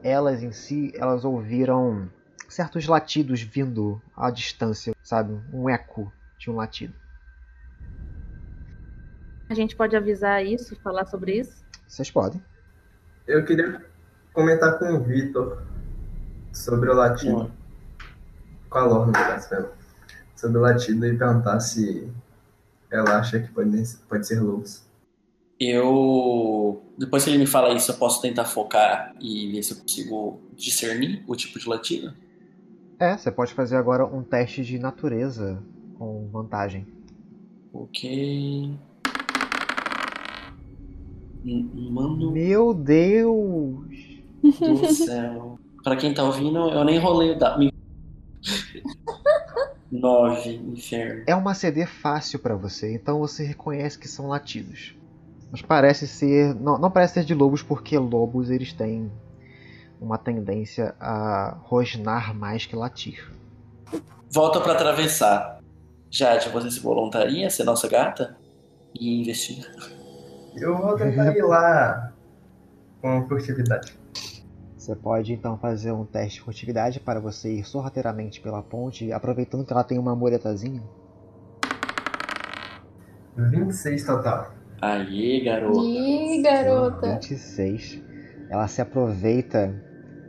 [0.04, 2.10] elas em si elas ouviram
[2.46, 6.94] certos latidos vindo à distância, sabe, um eco de um latido.
[9.48, 11.64] A gente pode avisar isso, falar sobre isso?
[11.88, 12.42] Vocês podem.
[13.26, 13.82] Eu queria
[14.34, 15.62] comentar com o Vitor
[16.52, 17.50] sobre o latido.
[18.68, 19.12] Com a Lorna,
[20.36, 22.12] sobre o latido e perguntar se
[22.90, 24.83] ela acha que pode, pode ser lobos.
[25.66, 26.82] Eu.
[26.98, 30.40] Depois que ele me fala isso, eu posso tentar focar e ver se eu consigo
[30.54, 32.12] discernir o tipo de latido?
[32.98, 35.62] É, você pode fazer agora um teste de natureza
[35.98, 36.86] com vantagem.
[37.72, 38.74] Ok.
[41.44, 42.30] Mano.
[42.30, 43.84] Meu Deus!
[44.42, 45.58] Do céu.
[45.82, 47.68] Pra quem tá ouvindo, eu nem rolei o dado.
[49.90, 51.24] Nove, inferno.
[51.26, 54.94] É uma CD fácil para você, então você reconhece que são latidos.
[55.54, 56.52] Mas parece ser.
[56.52, 59.08] Não, não parece ser de lobos, porque lobos eles têm
[60.00, 63.32] uma tendência a rosnar mais que latir.
[64.28, 65.60] Volta para atravessar.
[66.10, 68.36] Jade, você se voluntaria ser nossa gata?
[68.98, 69.64] E investir?
[70.56, 72.12] Eu vou tentar ir lá
[73.00, 73.96] com furtividade.
[74.76, 79.64] Você pode então fazer um teste de furtividade para você ir sorrateiramente pela ponte, aproveitando
[79.64, 80.82] que ela tem uma muretazinha.
[83.36, 84.63] 26 total.
[84.88, 85.98] Aê, garota.
[85.98, 87.06] Ih, garota.
[87.18, 87.98] 26.
[88.50, 89.74] Ela se aproveita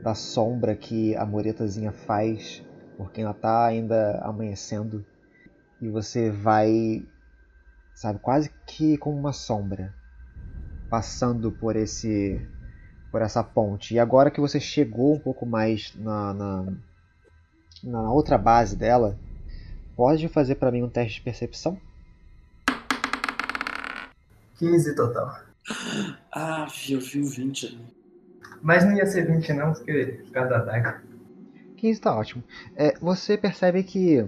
[0.02, 2.62] da sombra que a muretazinha faz,
[2.98, 5.06] porque ela tá ainda amanhecendo.
[5.82, 7.06] E você vai,
[7.96, 9.94] sabe, quase que como uma sombra
[10.90, 12.42] passando por esse
[13.12, 13.94] por essa ponte.
[13.96, 16.66] E agora que você chegou um pouco mais na, na,
[17.84, 19.18] na outra base dela,
[19.96, 21.80] pode fazer para mim um teste de percepção?
[24.58, 25.40] 15 total.
[26.32, 27.96] Ah, eu vi o 20 ali.
[28.62, 31.02] Mas não ia ser 20 não, porque por causa da daga.
[31.78, 32.44] 15 tá ótimo.
[32.76, 34.26] É, você percebe que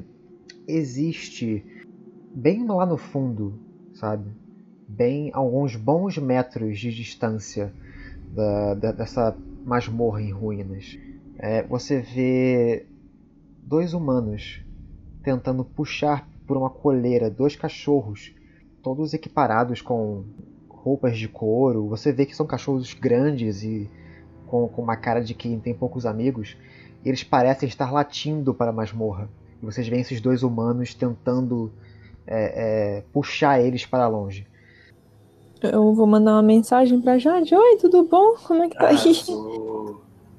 [0.68, 1.66] existe
[2.34, 3.60] bem lá no fundo,
[3.94, 4.30] sabe?
[4.88, 7.74] bem alguns bons metros de distância
[8.34, 10.98] da, da, dessa masmorra em ruínas.
[11.38, 12.86] É, você vê
[13.64, 14.62] dois humanos
[15.24, 18.34] tentando puxar por uma coleira dois cachorros,
[18.82, 20.24] todos equiparados com
[20.70, 21.88] roupas de couro.
[21.90, 23.90] Você vê que são cachorros grandes e
[24.48, 26.58] com, com uma cara de quem tem poucos amigos.
[27.04, 29.30] E eles parecem estar latindo para a masmorra.
[29.62, 31.72] E vocês veem esses dois humanos tentando
[32.26, 34.48] é, é, puxar eles para longe.
[35.62, 37.54] Eu vou mandar uma mensagem pra Jade.
[37.56, 38.36] Oi, tudo bom?
[38.46, 38.98] Como é que tá aí?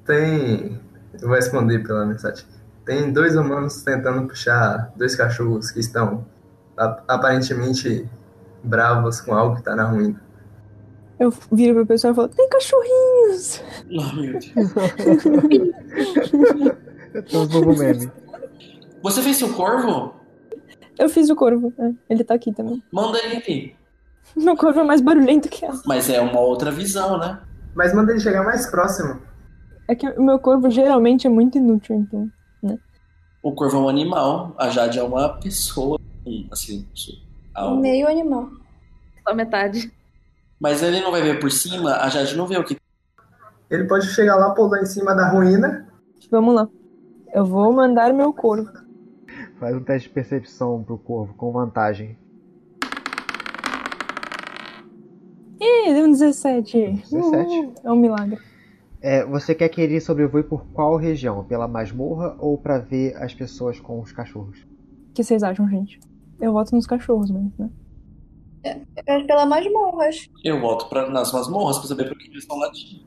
[0.05, 0.79] Tem.
[1.21, 2.45] Eu vou responder pela mensagem.
[2.85, 6.25] Tem dois humanos tentando puxar dois cachorros que estão
[7.07, 8.07] aparentemente
[8.63, 10.21] bravos com algo que tá na ruína.
[11.19, 13.61] Eu viro pro pessoal e falo: Tem cachorrinhos!
[13.91, 14.53] Oh, meu Deus.
[17.51, 18.11] novo meme.
[19.01, 20.13] Você fez seu corvo?
[20.97, 21.73] Eu fiz o corvo.
[21.77, 22.83] É, ele tá aqui também.
[22.91, 23.75] Manda ele vir.
[24.35, 25.81] Meu corvo é mais barulhento que ela.
[25.85, 27.39] Mas é uma outra visão, né?
[27.73, 29.19] Mas manda ele chegar mais próximo.
[29.87, 32.29] É que o meu corvo geralmente é muito inútil, então,
[32.61, 32.77] né?
[33.41, 35.99] O corvo é um animal, a Jade é uma pessoa,
[36.51, 36.85] assim,
[37.59, 37.81] algo.
[37.81, 38.49] Meio animal.
[39.27, 39.91] Só metade.
[40.59, 42.77] Mas ele não vai ver por cima, a Jade não vê o que.
[43.69, 45.87] Ele pode chegar lá, pular em cima da ruína.
[46.29, 46.67] Vamos lá.
[47.33, 48.69] Eu vou mandar meu corvo.
[49.59, 52.17] Faz um teste de percepção pro corvo, com vantagem.
[55.61, 57.03] Ih, deu um 17.
[57.09, 57.11] 17.
[57.11, 58.39] Uh, é um milagre.
[59.01, 61.43] É, você quer que ele sobrevoe por qual região?
[61.43, 64.61] Pela masmorra ou para ver as pessoas com os cachorros?
[65.09, 65.99] O que vocês acham, gente?
[66.39, 67.69] Eu voto nos cachorros mesmo, né?
[68.63, 70.29] Eu acho pela masmorras.
[70.43, 73.05] Eu volto pra, nas masmorras pra saber por que eles estão latindo.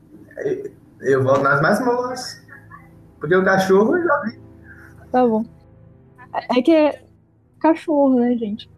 [1.01, 2.43] Eu volto nas masmorras.
[3.19, 4.39] Porque o cachorro eu já vi.
[5.11, 5.45] Tá bom.
[6.33, 7.03] É que é
[7.59, 8.69] cachorro, né, gente?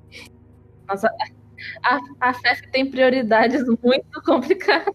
[0.87, 1.09] Nossa,
[1.83, 4.93] a, a Fef tem prioridades muito complicadas.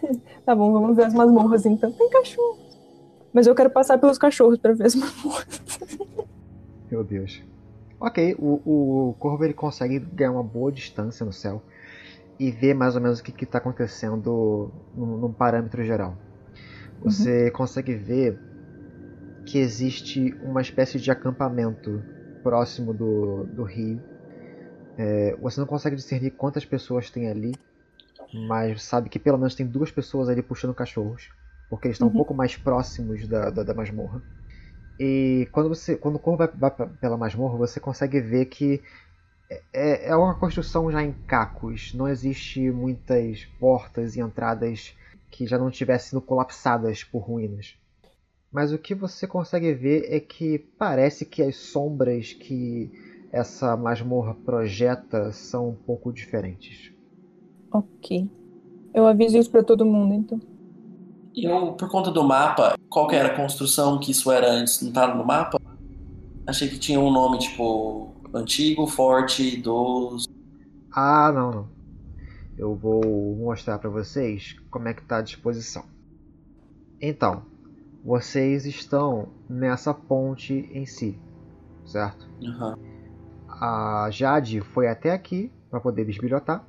[0.46, 1.92] Tá bom, vamos ver as masmorras então.
[1.92, 2.56] Tem cachorro.
[3.34, 5.60] Mas eu quero passar pelos cachorros pra ver as masmorras.
[6.90, 7.42] Meu Deus.
[8.00, 11.62] Ok, o, o Corvo ele consegue ganhar uma boa distância no céu
[12.38, 16.16] e ver mais ou menos o que está acontecendo num, num, parâmetro geral.
[17.00, 17.52] Você uhum.
[17.52, 18.38] consegue ver
[19.44, 22.02] que existe uma espécie de acampamento
[22.42, 24.00] próximo do, do rio.
[24.96, 27.52] É, você não consegue discernir quantas pessoas tem ali,
[28.32, 31.30] mas sabe que pelo menos tem duas pessoas ali puxando cachorros,
[31.68, 32.14] porque eles estão uhum.
[32.14, 34.22] um pouco mais próximos da, da, da masmorra.
[34.98, 38.82] E quando você, quando o corvo vai, vai pela masmorra, você consegue ver que
[39.72, 41.92] é, é uma construção já em cacos.
[41.94, 44.94] Não existe muitas portas e entradas
[45.30, 47.76] que já não tivessem sido colapsadas por ruínas.
[48.52, 52.90] Mas o que você consegue ver é que parece que as sombras que
[53.32, 56.92] essa masmorra projeta são um pouco diferentes.
[57.70, 58.28] Ok.
[58.94, 60.40] Eu aviso isso para todo mundo, então.
[61.44, 64.80] Eu, por conta do mapa, qual que era a construção que isso era antes?
[64.80, 65.60] Não estava no mapa?
[66.46, 70.28] Achei que tinha um nome, tipo, antigo, forte, idoso.
[70.92, 71.68] Ah, não, não.
[72.56, 75.84] Eu vou mostrar para vocês como é que está a disposição.
[77.00, 77.42] Então,
[78.04, 81.16] vocês estão nessa ponte em si,
[81.84, 82.28] certo?
[82.40, 82.74] Uhum.
[83.48, 86.64] A Jade foi até aqui para poder bisbilhotar.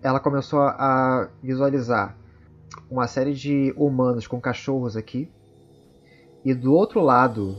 [0.00, 2.16] Ela começou a visualizar
[2.90, 5.30] uma série de humanos com cachorros aqui.
[6.44, 7.56] E do outro lado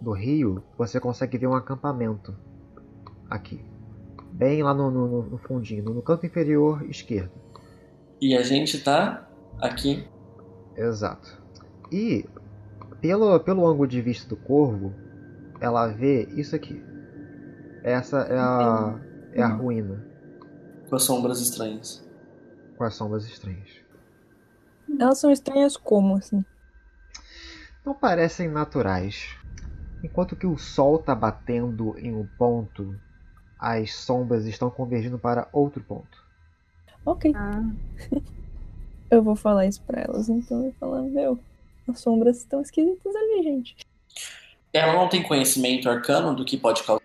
[0.00, 2.34] do rio, você consegue ver um acampamento
[3.30, 3.64] aqui.
[4.32, 7.32] Bem lá no, no, no fundinho, no canto inferior esquerdo.
[8.20, 10.06] E a gente tá aqui.
[10.76, 11.42] Exato.
[11.90, 12.24] E
[13.00, 14.92] pelo, pelo ângulo de vista do corvo,
[15.60, 16.82] ela vê isso aqui.
[17.82, 19.00] Essa é a,
[19.32, 20.04] é a ruína.
[20.88, 22.06] Com as sombras estranhas.
[22.76, 23.85] Com as sombras estranhas.
[24.98, 26.44] Elas são estranhas como, assim?
[27.84, 29.36] Não parecem naturais.
[30.02, 32.98] Enquanto que o sol está batendo em um ponto,
[33.58, 36.24] as sombras estão convergindo para outro ponto.
[37.04, 37.32] Ok.
[37.34, 37.62] Ah.
[39.10, 41.38] eu vou falar isso para elas, então eu vou falar, meu,
[41.88, 43.76] as sombras estão esquisitas ali, gente.
[44.72, 47.02] Ela não tem conhecimento arcano do que pode causar?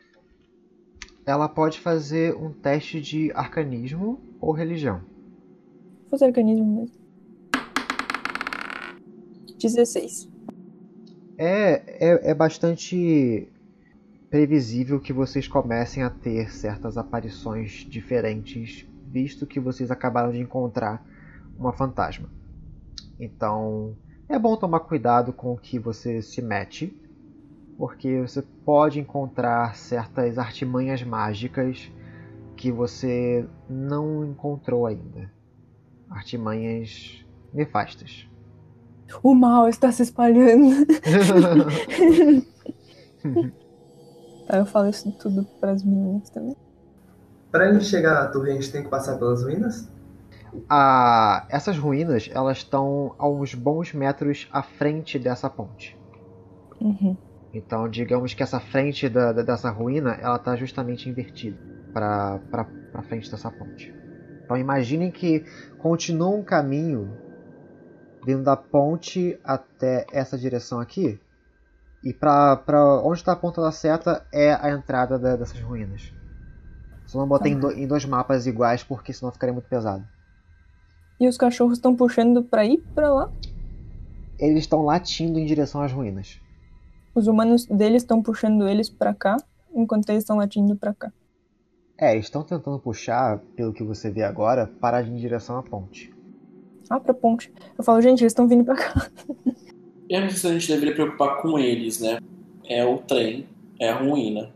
[1.25, 4.99] Ela pode fazer um teste de arcanismo ou religião.
[6.01, 7.00] Vou fazer arcanismo mesmo.
[9.61, 10.31] 16
[11.43, 13.47] é, é, é bastante
[14.29, 21.03] previsível que vocês comecem a ter certas aparições diferentes, visto que vocês acabaram de encontrar
[21.57, 22.29] uma fantasma.
[23.19, 23.97] Então,
[24.29, 26.95] é bom tomar cuidado com o que você se mete,
[27.75, 31.91] porque você pode encontrar certas artimanhas mágicas
[32.55, 35.31] que você não encontrou ainda.
[36.07, 38.30] Artimanhas nefastas.
[39.23, 40.85] O mal está se espalhando.
[44.49, 46.55] Aí eu falo isso tudo para as meninas também.
[47.51, 49.89] Para gente chegar à torre, a gente tem que passar pelas ruínas?
[50.69, 55.97] Ah, essas ruínas elas estão a uns bons metros à frente dessa ponte.
[56.79, 57.15] Uhum.
[57.53, 61.57] Então, digamos que essa frente da, da, dessa ruína ela está justamente invertida
[61.93, 63.93] para frente dessa ponte.
[64.43, 65.45] Então, imaginem que
[65.77, 67.09] continua um caminho
[68.25, 71.19] vindo da ponte até essa direção aqui.
[72.03, 76.13] E pra, pra onde está a ponta da seta é a entrada da, dessas ruínas.
[77.05, 80.03] Só não botei em, do, em, dois mapas iguais porque senão ficaria muito pesado.
[81.19, 83.31] E os cachorros estão puxando para ir para lá?
[84.39, 86.39] Eles estão latindo em direção às ruínas.
[87.13, 89.37] Os humanos deles estão puxando eles para cá,
[89.75, 91.11] enquanto eles estão latindo para cá.
[91.99, 96.10] É, eles estão tentando puxar, pelo que você vê agora, para em direção à ponte
[96.91, 97.51] lá pra ponte.
[97.77, 99.07] Eu falo, gente, eles estão vindo pra cá.
[100.09, 102.19] Eu não sei se a gente deveria preocupar com eles, né?
[102.67, 103.47] É o trem,
[103.79, 104.53] é a ruína.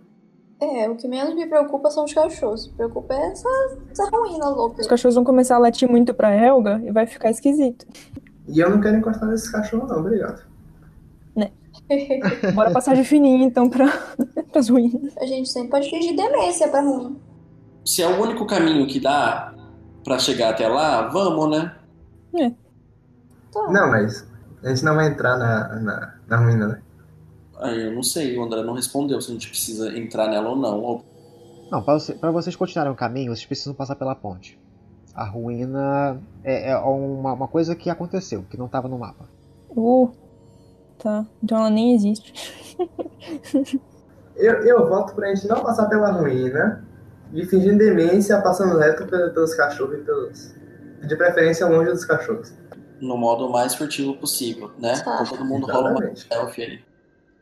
[0.59, 2.67] É, o que menos me preocupa são os cachorros.
[2.67, 3.49] Me preocupa é essa,
[3.91, 4.81] essa ruína louca.
[4.81, 7.85] Os cachorros vão começar a latir muito pra Helga e vai ficar esquisito.
[8.47, 10.43] E eu não quero encostar nesses cachorros, não, obrigado.
[11.35, 11.51] Né?
[12.53, 13.87] Bora passar de fininho, então, pra,
[14.51, 15.15] pras ruínas.
[15.17, 17.17] A gente sempre pode fingir demência pra ruim.
[17.85, 19.53] Se é o único caminho que dá
[20.03, 21.75] pra chegar até lá, vamos, né?
[22.35, 22.49] É.
[23.51, 23.67] Tá.
[23.69, 24.27] Não, mas
[24.63, 26.81] a gente não vai entrar na, na, na ruína, né?
[27.57, 30.55] Ah, eu não sei, o André não respondeu se a gente precisa entrar nela ou
[30.55, 31.03] não.
[31.71, 34.59] Não, para você, vocês continuarem o caminho, vocês precisam passar pela ponte.
[35.13, 39.25] A ruína é, é uma, uma, coisa que aconteceu, que não estava no mapa.
[39.69, 40.11] Uh,
[40.99, 41.25] tá.
[41.41, 42.33] Então ela nem existe.
[44.35, 46.85] Eu, eu voto pra gente não passar pela ruína
[47.33, 50.53] e fingindo demência, passando reto pe- pelos cachorros e pelos.
[51.01, 52.53] De preferência longe dos cachorros.
[52.99, 54.99] No modo mais furtivo possível, né?
[54.99, 55.21] Tá.
[55.21, 56.83] Então todo mundo rola uma aí.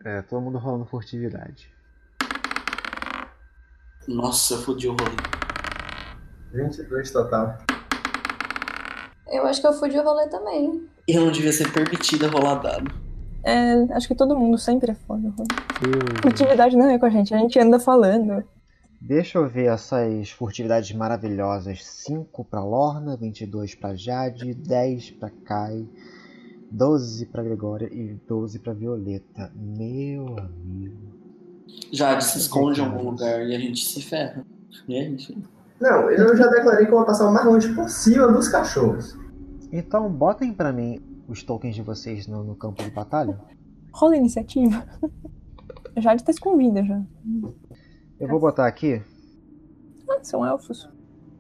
[0.06, 1.72] É, todo mundo rolando furtividade.
[4.08, 5.16] Nossa, eu fodi o rolê.
[6.54, 7.58] 22 total.
[9.32, 10.88] Eu acho que eu fui de rolê também.
[11.08, 12.92] Eu não devia ser permitida rolar dado.
[13.44, 15.34] É, acho que todo mundo sempre é foda.
[16.22, 18.44] Furtividade não é com a gente, a gente anda falando.
[19.06, 21.86] Deixa eu ver essas furtividades maravilhosas.
[21.86, 25.86] 5 pra Lorna, 22 pra Jade, 10 pra Kai,
[26.72, 29.52] 12 pra Gregória e 12 pra Violeta.
[29.54, 31.20] Meu amigo.
[31.92, 34.46] Jade se esconde em algum lugar e a gente se ferra.
[34.88, 35.36] E isso.
[35.82, 39.18] Não, eu já declarei que eu vou passar o mais longe possível dos cachorros.
[39.70, 43.38] Então botem pra mim os tokens de vocês no, no campo de batalha.
[43.92, 44.82] Rola a iniciativa.
[45.96, 47.02] A Jade tá escondida já.
[48.24, 49.04] Eu vou botar aqui.
[50.10, 50.90] Ah, são elfos.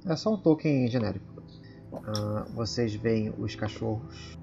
[0.06, 1.42] É só um token genérico.
[1.94, 4.38] Ah, vocês veem os cachorros.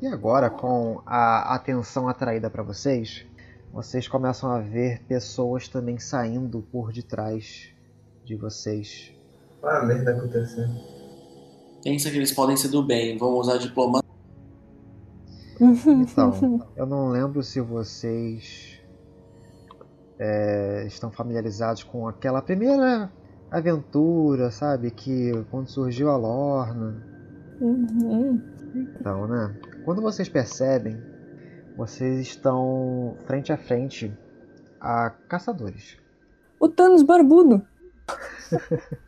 [0.00, 3.26] E agora, com a atenção atraída para vocês,
[3.72, 7.74] vocês começam a ver pessoas também saindo por detrás
[8.24, 9.12] de vocês.
[9.60, 10.80] Olha a merda acontecendo.
[11.82, 14.08] Pensa que eles podem ser do bem, vão usar diplomacia.
[15.60, 18.73] Então, eu não lembro se vocês
[20.18, 23.10] é, estão familiarizados com aquela primeira
[23.50, 24.90] aventura, sabe?
[24.90, 27.02] Que quando surgiu a Lorna.
[27.60, 28.40] Uhum.
[28.74, 29.54] Então, né?
[29.84, 31.00] Quando vocês percebem,
[31.76, 34.16] vocês estão frente a frente
[34.80, 35.96] a caçadores.
[36.58, 37.62] O Thanos barbudo.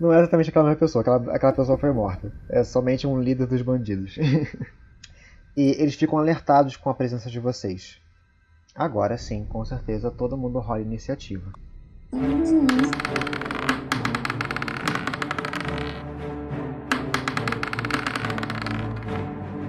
[0.00, 2.32] Não é exatamente aquela mesma pessoa, aquela, aquela pessoa foi morta.
[2.48, 4.16] É somente um líder dos bandidos.
[5.56, 8.00] e eles ficam alertados com a presença de vocês.
[8.74, 11.52] Agora sim, com certeza, todo mundo rola iniciativa.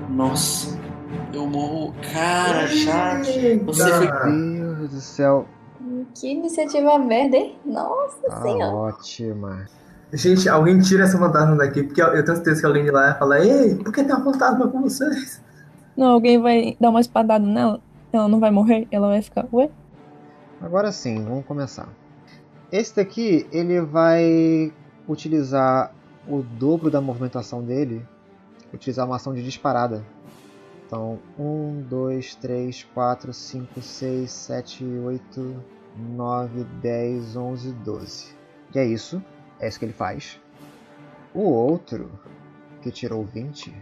[0.09, 0.77] Nossa,
[1.33, 1.93] eu morro.
[2.13, 4.31] Cara, Jade, você foi.
[4.31, 5.45] Meu Deus do céu,
[6.13, 7.55] Que iniciativa merda, hein?
[7.65, 8.73] Nossa tá senhora.
[8.73, 9.65] ótima.
[10.13, 13.07] Gente, alguém tira essa fantasma daqui, porque eu eu tenho certeza que alguém de lá
[13.07, 15.41] vai falar: Ei, por que tem uma fantasma com vocês?
[15.97, 17.81] Não, alguém vai dar uma espadada nela.
[18.15, 19.47] Ela não vai morrer, ela vai ficar.
[19.51, 19.69] Ué?
[20.61, 21.89] Agora sim, vamos começar.
[22.71, 24.73] Esse daqui, ele vai
[25.07, 25.93] utilizar
[26.27, 28.05] o dobro da movimentação dele,
[28.73, 30.03] utilizar uma ação de disparada.
[30.87, 35.63] Então, 1, 2, 3, 4, 5, 6, 7, 8,
[36.15, 38.35] 9, 10, 11, 12.
[38.73, 39.21] E é isso,
[39.59, 40.39] é isso que ele faz.
[41.33, 42.09] O outro,
[42.81, 43.75] que tirou 20,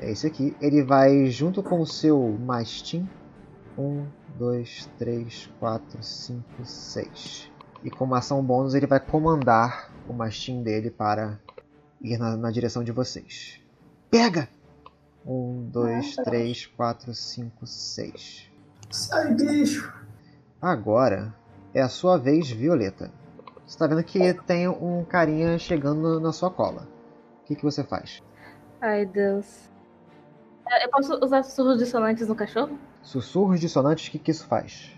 [0.00, 0.56] é esse aqui.
[0.60, 3.08] Ele vai junto com o seu mastim
[3.76, 4.06] 1,
[4.38, 7.50] 2, 3, 4, 5, 6.
[7.82, 11.38] E com uma ação bônus ele vai comandar o mastim dele para
[12.00, 13.60] ir na, na direção de vocês.
[14.10, 14.48] Pega!
[15.26, 16.22] 1, 2, Nossa.
[16.24, 18.50] 3, 4, 5, 6.
[18.90, 19.92] Sai, bicho!
[20.60, 21.34] Agora
[21.74, 23.10] é a sua vez, Violeta.
[23.64, 26.88] Você está vendo que tem um carinha chegando na sua cola.
[27.42, 28.22] O que, que você faz?
[28.80, 29.70] Ai, Deus.
[30.82, 32.78] Eu posso usar sussurros dissonantes no cachorro?
[33.02, 34.90] Sussurros dissonantes, o que, que isso faz?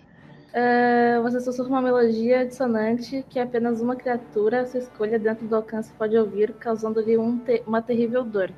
[0.53, 5.57] É, você sussurra uma melodia dissonante que apenas uma criatura à sua escolha dentro do
[5.57, 8.51] alcance pode ouvir, causando-lhe um te- uma terrível dor.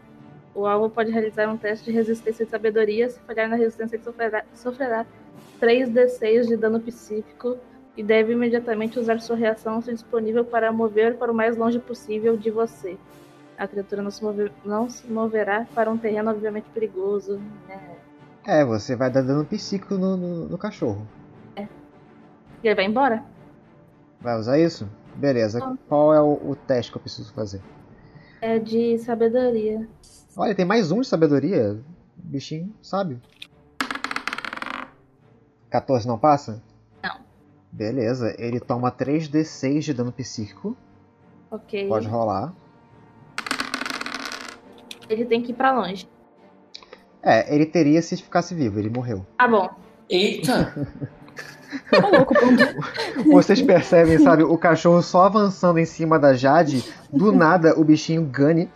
[0.54, 3.08] O alvo pode realizar um teste de resistência e sabedoria.
[3.08, 5.06] Se falhar na resistência, ele sofrerá, sofrerá
[5.60, 7.56] 3d6 de dano psíquico
[7.96, 12.36] e deve imediatamente usar sua reação se disponível para mover para o mais longe possível
[12.36, 12.98] de você.
[13.56, 17.40] A criatura não se, move- não se moverá para um terreno obviamente perigoso.
[17.66, 17.95] né?
[18.46, 21.06] É, você vai dar dano psíquico no, no- no cachorro.
[22.62, 23.22] E ele vai embora?
[24.20, 24.88] Vai usar isso?
[25.14, 25.60] Beleza.
[25.88, 27.60] Qual é o, o teste que eu preciso fazer?
[28.40, 29.86] É de sabedoria.
[30.36, 31.78] Olha, tem mais um de sabedoria.
[32.16, 33.20] Bichinho sábio.
[35.70, 36.62] 14 não passa?
[37.02, 37.20] Não.
[37.70, 40.76] Beleza, ele toma 3d6 de dano psíquico.
[41.50, 41.88] Ok.
[41.88, 42.52] Pode rolar.
[45.08, 46.08] Ele tem que ir pra longe.
[47.22, 49.26] É, ele teria se ficasse vivo, ele morreu.
[49.38, 49.68] Ah, bom.
[50.08, 50.72] Eita!
[51.90, 53.26] Ponto.
[53.30, 58.22] Vocês percebem, sabe, o cachorro só avançando em cima da Jade, do nada o bichinho
[58.22, 58.70] gane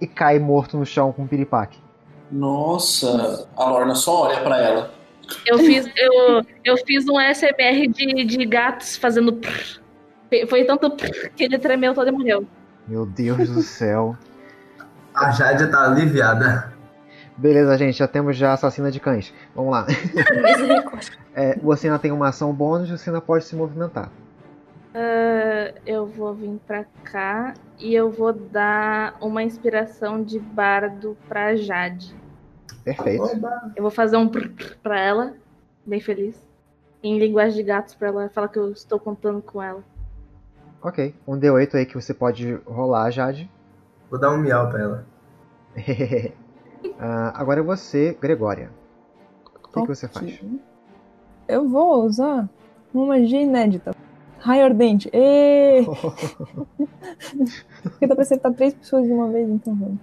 [0.00, 1.78] e cai morto no chão com um piripaque.
[2.30, 4.90] Nossa, a Lorna só olha pra ela.
[5.46, 9.32] Eu fiz, eu, eu fiz um SMR de, de gatos fazendo.
[9.32, 9.80] prr.
[10.48, 12.46] Foi tanto prr que ele tremeu todo e morreu.
[12.86, 14.16] Meu Deus do céu.
[15.14, 16.75] A Jade tá aliviada.
[17.36, 19.32] Beleza, gente, já temos já assassina de cães.
[19.54, 19.86] Vamos lá.
[21.38, 24.10] É, você ainda tem uma ação bônus, você ainda pode se movimentar.
[24.94, 31.54] Ah, eu vou vir pra cá e eu vou dar uma inspiração de bardo pra
[31.54, 32.16] Jade.
[32.82, 33.22] Perfeito.
[33.22, 33.70] Oba!
[33.76, 35.34] Eu vou fazer um prr prr pra ela,
[35.84, 36.42] bem feliz.
[37.02, 39.84] Em linguagem de gatos pra ela falar que eu estou contando com ela.
[40.80, 41.14] Ok.
[41.28, 43.50] Um D8 aí que você pode rolar, Jade.
[44.10, 45.06] Vou dar um miau pra ela.
[46.98, 48.70] Ah, agora é você, Gregória.
[49.64, 50.40] O que, que você faz?
[51.46, 52.48] Eu vou usar
[52.92, 53.94] uma magia inédita.
[54.38, 55.10] Raio ardente.
[57.82, 59.98] Porque dá pra acertar três pessoas de uma vez, então vamos.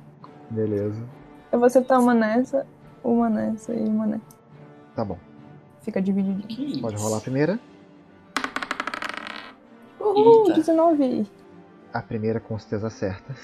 [0.49, 1.03] Beleza.
[1.51, 2.65] Eu vou acertar uma nessa,
[3.03, 4.25] uma nessa e uma nessa.
[4.95, 5.17] Tá bom.
[5.81, 6.01] Fica.
[6.01, 6.81] Que isso?
[6.81, 7.59] Pode rolar a primeira.
[9.99, 10.53] Uhul, Eita.
[10.55, 11.27] 19.
[11.93, 13.35] A primeira com certeza acerta.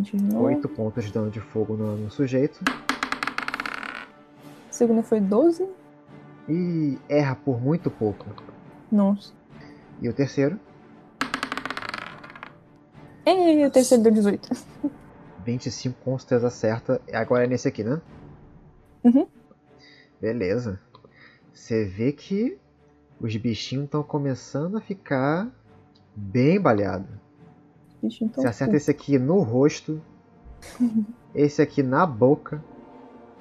[0.00, 0.44] De novo.
[0.44, 2.60] 8 pontos de dano de fogo no, no sujeito.
[4.68, 5.68] A segunda foi 12.
[6.48, 8.24] E erra por muito pouco.
[8.90, 9.34] Nossa.
[10.00, 10.58] E o terceiro,
[13.30, 14.48] E o terceiro deu 18.
[15.44, 17.02] 25 com certeza acerta.
[17.12, 18.00] Agora é nesse aqui, né?
[19.04, 19.26] Uhum.
[20.18, 20.80] Beleza.
[21.52, 22.58] Você vê que
[23.20, 25.50] os bichinhos estão começando a ficar
[26.16, 27.27] bem baleados.
[28.02, 30.00] Então, Você acerta esse aqui no rosto,
[31.34, 32.62] esse aqui na boca,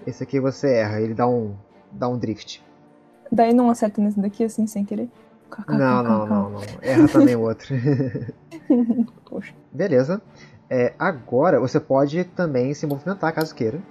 [0.06, 1.56] esse aqui você erra, ele dá um,
[1.92, 2.64] dá um drift.
[3.32, 5.10] Daí não acerta nesse daqui assim, sem querer?
[5.68, 6.62] Não, não, não, não.
[6.82, 7.74] Erra também o outro.
[9.30, 9.54] Poxa.
[9.72, 10.22] Beleza.
[10.70, 13.82] É, agora você pode também se movimentar caso queira.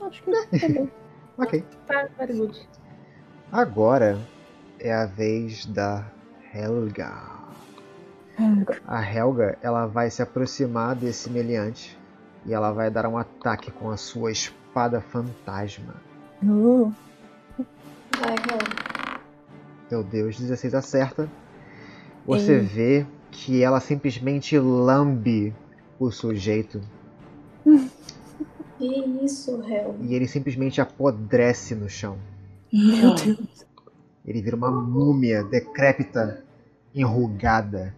[0.00, 0.88] Acho que tá bom.
[1.36, 1.64] Ok.
[1.88, 2.68] Tá, very good.
[3.50, 4.16] Agora
[4.78, 6.08] é a vez da
[6.54, 7.43] Helga.
[8.86, 11.96] A Helga, ela vai se aproximar desse meliante
[12.44, 15.94] e ela vai dar um ataque com a sua espada fantasma.
[16.42, 16.92] Uh,
[18.18, 19.20] Vai, Raul.
[19.90, 21.28] Meu Deus, 16 acerta.
[22.26, 22.60] Você Ei.
[22.60, 25.54] vê que ela simplesmente lambe
[25.98, 26.80] o sujeito
[28.78, 29.96] Que isso, Hel?
[30.00, 32.18] e ele simplesmente apodrece no chão.
[32.72, 33.64] meu Deus.
[34.24, 36.42] Ele vira uma múmia decrépita,
[36.94, 37.94] enrugada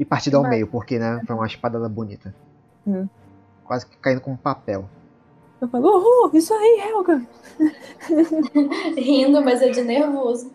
[0.00, 2.34] e partida ao meio, porque né, foi uma espada bonita.
[2.86, 3.06] Hum.
[3.64, 4.88] Quase que caindo como papel.
[5.60, 7.22] Eu falo, uhul, isso aí, Helga.
[8.96, 10.50] Rindo, mas é de nervoso.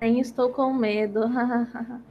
[0.00, 1.20] Nem estou com medo.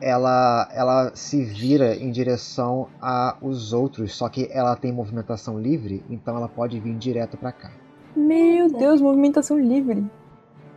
[0.00, 6.36] Ela, ela se vira em direção aos outros, só que ela tem movimentação livre, então
[6.36, 7.72] ela pode vir direto pra cá.
[8.14, 10.08] Meu Deus, movimentação livre.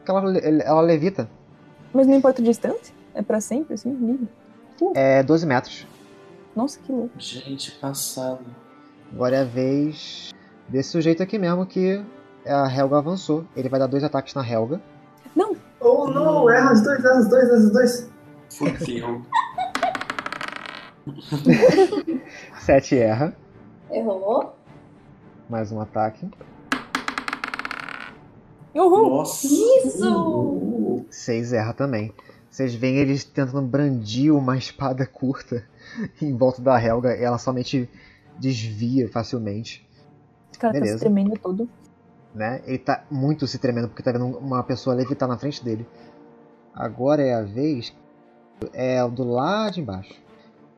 [0.08, 1.30] Ela, ela levita.
[1.94, 2.96] Mas não importa a distância?
[3.14, 4.28] É pra sempre, assim, livre?
[4.96, 5.88] É 12 metros.
[6.56, 7.14] Nossa, que louco.
[7.18, 8.46] Gente, passado.
[9.14, 10.34] Agora é a vez
[10.68, 12.04] desse sujeito aqui mesmo que
[12.46, 13.46] a Helga avançou.
[13.56, 14.82] Ele vai dar dois ataques na Helga.
[15.84, 18.10] Oh não, erra os dois, erra os dois, erra os dois.
[18.52, 19.26] Fudeu.
[22.60, 23.36] 7 erra.
[23.90, 24.56] Errou?
[25.50, 26.30] Mais um ataque.
[28.76, 29.10] Uhul.
[29.10, 29.48] Nossa.
[29.48, 31.04] Isso!
[31.10, 32.14] 6 erra também.
[32.52, 35.64] Vocês veem eles tentando brandir uma espada curta
[36.22, 37.90] em volta da Helga e ela somente
[38.38, 39.88] desvia facilmente.
[40.60, 40.98] Cara tá Beleza.
[40.98, 41.70] se tremendo todo.
[42.36, 42.62] Né?
[42.66, 45.88] Ele tá muito se tremendo porque tá vendo uma pessoa levitar na frente dele.
[46.76, 47.96] Agora é a vez.
[48.74, 50.22] É o do lado de embaixo.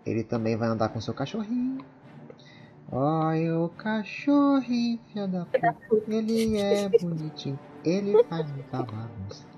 [0.06, 1.84] Ele também vai andar com seu cachorrinho.
[2.92, 6.14] Olha o cachorrinho, filha da puta.
[6.14, 7.60] Ele é bonitinho.
[7.84, 9.53] Ele faz muita bagunça.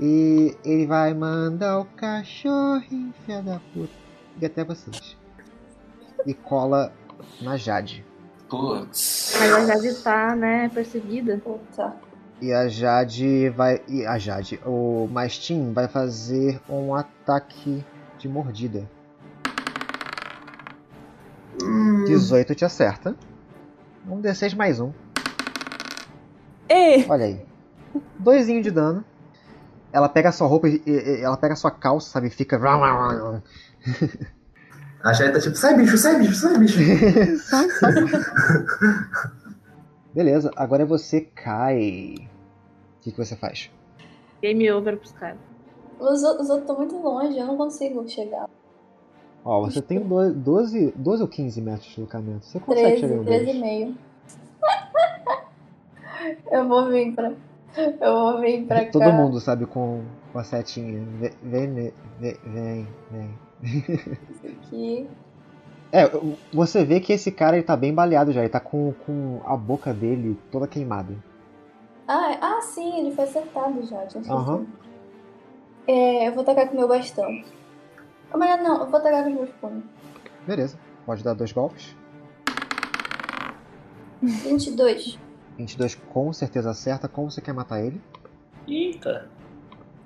[0.00, 3.92] E ele vai mandar o cachorrinho, filha da puta.
[4.40, 5.16] E até vocês.
[6.26, 6.92] E cola
[7.40, 8.04] na Jade.
[8.48, 9.34] Putz.
[9.38, 11.38] Mas a Jade tá, né, perseguida.
[11.38, 11.94] Puta.
[12.40, 13.82] E a Jade vai.
[13.88, 17.84] E a Jade, o Mastin vai fazer um ataque
[18.18, 18.88] de mordida.
[22.06, 23.16] 18 te acerta.
[24.08, 24.92] Um D6 mais um.
[26.68, 27.06] Ei!
[27.08, 27.40] Olha aí.
[28.18, 29.04] Doisinho de dano.
[29.96, 32.26] Ela pega a sua roupa e, e- ela pega a sua calça, sabe?
[32.26, 32.60] e Fica.
[35.02, 36.78] A Jade tá tipo, sai bicho, sai bicho, sai bicho.
[37.48, 37.92] sai, sai.
[40.12, 42.14] Beleza, agora é você cai.
[42.18, 43.70] O que, que você faz?
[44.42, 45.38] Game over pros caras.
[45.98, 48.48] Os, outros- os outros estão muito longe, eu não consigo chegar.
[49.44, 52.44] Ó, você tem do- 12, 12 ou 15 metros de deslocamento.
[52.44, 53.56] Você consegue chegar 13, em um 13 deles.
[53.56, 53.94] e meio.
[56.50, 57.32] eu vou vir pra.
[58.00, 58.90] Eu vou vir pra cá.
[58.90, 60.02] Todo mundo sabe com,
[60.32, 61.06] com a setinha.
[61.42, 62.88] Vem, vem, vem, vem.
[63.10, 63.38] vem.
[64.44, 65.08] Aqui.
[65.92, 66.10] É,
[66.52, 69.56] você vê que esse cara ele tá bem baleado já, ele tá com, com a
[69.56, 71.14] boca dele toda queimada.
[72.08, 74.06] Ah, ah, sim, ele foi acertado já.
[74.06, 74.32] Tinha.
[74.32, 74.66] Aham.
[75.86, 77.30] É, eu vou tacar com o meu bastão.
[78.34, 79.84] Mas não, eu vou tacar com meus punhos.
[80.46, 81.96] Beleza, pode dar dois golpes.
[84.22, 85.18] 22.
[85.58, 87.08] 22 com certeza acerta.
[87.08, 88.00] Como você quer matar ele?
[88.66, 89.28] Eita.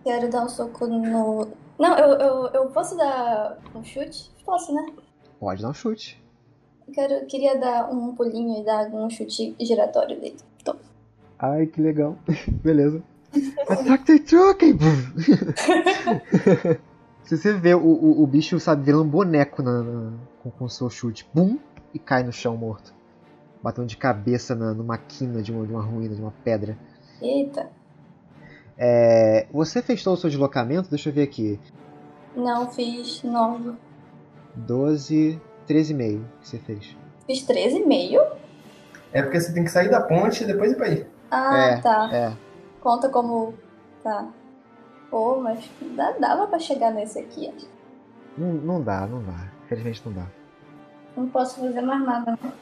[0.05, 1.48] Quero dar um soco no.
[1.78, 4.30] Não, eu, eu, eu posso dar um chute?
[4.44, 4.86] Posso, né?
[5.38, 6.22] Pode dar um chute.
[6.86, 10.36] Eu quero, queria dar um pulinho e dar um chute giratório dele.
[10.61, 10.76] Então,
[11.38, 12.16] Ai, que legal.
[12.62, 13.03] Beleza.
[13.68, 14.64] Attack the truck!
[17.24, 20.64] Se você vê o, o, o bicho, sabe, virando um boneco na, na- com, com
[20.64, 21.26] o seu chute.
[21.32, 21.59] Bum!
[21.94, 22.92] E cai no chão morto.
[23.62, 26.76] Batendo de cabeça na, numa quina de uma, de uma ruína, de uma pedra.
[27.20, 27.68] eita.
[28.78, 30.88] É, você fez todo o seu deslocamento?
[30.88, 31.61] Deixa eu ver aqui.
[32.34, 33.74] Não, fiz 9.
[34.56, 36.96] 12, 13,5 que você fez.
[37.26, 38.26] Fiz 13,5?
[39.12, 41.06] É porque você tem que sair da ponte e depois ir pra aí.
[41.30, 41.76] Ah, É.
[41.80, 42.08] tá.
[42.12, 42.32] É,
[42.80, 43.52] Conta como.
[44.02, 44.28] Tá.
[45.11, 47.48] Pô, mas dá- dava pra chegar nesse aqui.
[47.54, 47.66] acho.
[48.38, 49.48] não, não dá, não dá.
[49.66, 50.26] Infelizmente não dá.
[51.16, 52.52] Não posso fazer mais nada, né?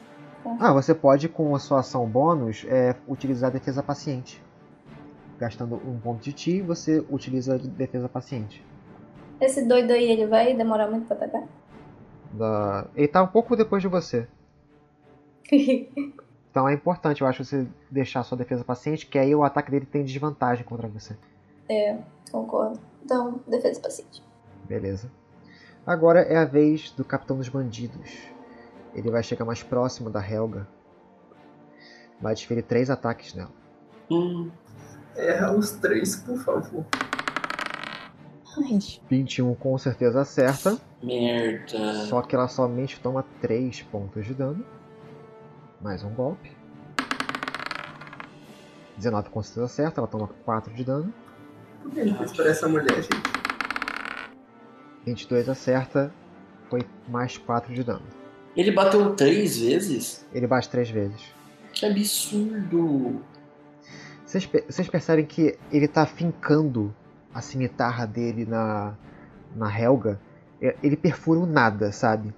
[0.59, 4.41] Ah, você pode, com a sua ação bônus, é, utilizar a defesa paciente.
[5.39, 8.65] Gastando um ponto de ti, você utiliza a defesa paciente.
[9.39, 11.43] Esse doido aí, ele vai demorar muito pra atacar?
[12.33, 14.27] Da- Ele tá um pouco depois de você.
[16.51, 19.69] Então é importante, eu acho, você deixar a sua defesa paciente, que aí o ataque
[19.69, 21.15] dele tem desvantagem contra você.
[21.69, 21.95] é,
[22.31, 22.79] concordo.
[23.05, 24.23] Então, defesa paciente.
[24.67, 25.11] Beleza.
[25.85, 28.09] Agora é a vez do Capitão dos Bandidos.
[28.93, 30.67] Ele vai chegar mais próximo da Helga.
[32.21, 33.51] Vai desferir três ataques nela.
[34.11, 34.49] Hum,
[35.15, 36.85] Erra os três, por favor.
[38.57, 38.79] Ai,
[39.09, 40.77] 21 com certeza acerta.
[41.03, 42.05] merda.
[42.07, 44.65] Só que ela somente toma 3 pontos de dano.
[45.81, 46.57] Mais um golpe.
[48.97, 51.13] 19 com certeza acerta, ela toma 4 de dano.
[51.81, 53.39] Por que ele fez pra essa mulher, gente?
[55.05, 56.13] 22 acerta,
[56.69, 58.05] foi mais 4 de dano.
[58.55, 60.25] Ele bateu três vezes?
[60.33, 61.21] Ele bate 3 vezes.
[61.71, 63.21] Que absurdo.
[64.25, 66.93] Vocês, vocês percebem que ele tá fincando
[67.33, 68.95] a cimitarra dele na,
[69.55, 70.19] na Helga.
[70.83, 72.33] Ele perfura o nada, sabe?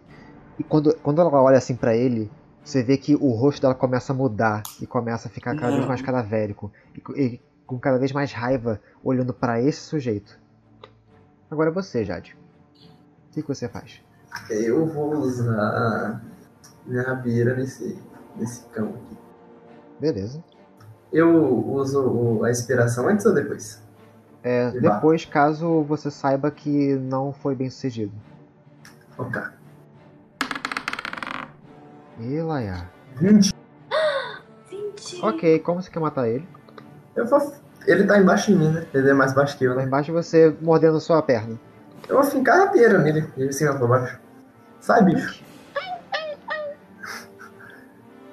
[0.60, 2.30] E quando, quando ela olha assim pra ele,
[2.64, 5.82] você vê que o rosto dela começa a mudar e começa a ficar cada vez
[5.82, 5.88] Não.
[5.88, 6.72] mais cadavérico.
[6.96, 10.40] E, e com cada vez mais raiva olhando pra esse sujeito.
[11.50, 12.38] Agora é você, Jade.
[13.30, 14.02] O que, que você faz?
[14.50, 16.22] Eu vou usar
[16.86, 17.98] minha rabeira nesse,
[18.36, 19.18] nesse cão aqui.
[20.00, 20.44] Beleza.
[21.12, 23.82] Eu uso a inspiração antes ou depois?
[24.44, 28.14] É, depois, caso você saiba que não foi bem sucedido.
[29.18, 29.42] Ok.
[32.20, 32.90] E Laia.
[33.18, 33.54] 20.
[34.70, 35.26] 20.
[35.26, 36.48] Ok, como você quer matar ele?
[37.16, 37.54] Eu vou.
[37.86, 38.86] Ele tá embaixo de mim, né?
[38.94, 39.84] Ele é mais baixo que eu, Lá né?
[39.88, 41.60] embaixo você mordendo sua perna.
[42.12, 44.20] Eu vou fincar a rabeira nele, de cima pra baixo.
[44.82, 45.42] Sai, bicho.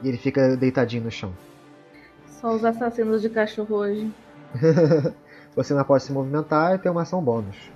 [0.02, 1.32] E ele fica deitadinho no chão.
[2.26, 4.12] Só os assassinos de cachorro hoje.
[5.54, 7.70] Você não pode se movimentar e tem uma ação bônus.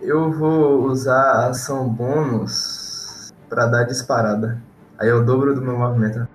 [0.00, 4.58] Eu vou usar a ação bônus pra dar disparada.
[4.98, 6.26] Aí eu dobro do meu movimento.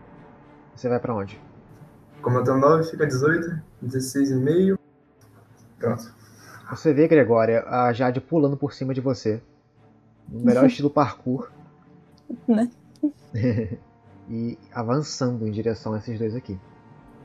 [0.75, 1.41] Você vai pra onde?
[2.21, 4.77] Como eu tenho 9, fica 18, 16,5.
[5.79, 6.16] Pronto.
[6.69, 9.41] Você vê, Gregória, a Jade pulando por cima de você.
[10.27, 11.49] No melhor estilo parkour.
[12.47, 12.69] Né?
[14.29, 16.59] e avançando em direção a esses dois aqui.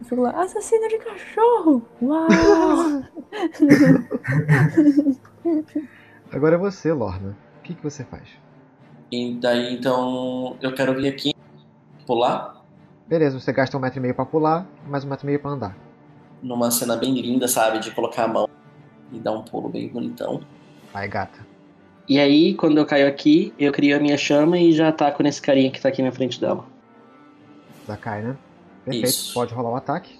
[0.00, 1.82] Eu fico lá, assassino de cachorro!
[2.00, 2.22] Uau!
[6.32, 7.36] Agora é você, Lorna.
[7.58, 8.28] O que, que você faz?
[9.10, 11.32] E daí então eu quero vir aqui,
[12.06, 12.62] pular,
[13.06, 15.50] Beleza, você gasta um metro e meio pra pular, mais um metro e meio pra
[15.50, 15.76] andar.
[16.42, 17.78] numa cena bem linda, sabe?
[17.78, 18.48] De colocar a mão
[19.12, 20.40] e dar um pulo bem bonitão.
[20.92, 21.38] Vai, gata.
[22.08, 25.40] E aí, quando eu caio aqui, eu crio a minha chama e já ataco nesse
[25.40, 26.64] carinha que tá aqui na frente dela.
[27.86, 28.36] Já cai, né?
[28.84, 29.34] Perfeito, Isso.
[29.34, 30.18] pode rolar o ataque.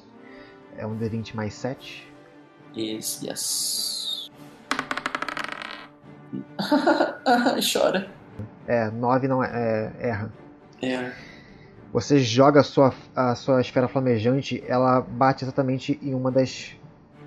[0.76, 2.08] É um D20 mais 7.
[2.76, 4.30] Yes, yes.
[7.72, 8.10] Chora.
[8.66, 10.32] É, 9 não é, é erra.
[10.82, 11.12] É.
[11.92, 16.74] Você joga a sua, a sua esfera flamejante, ela bate exatamente em uma das,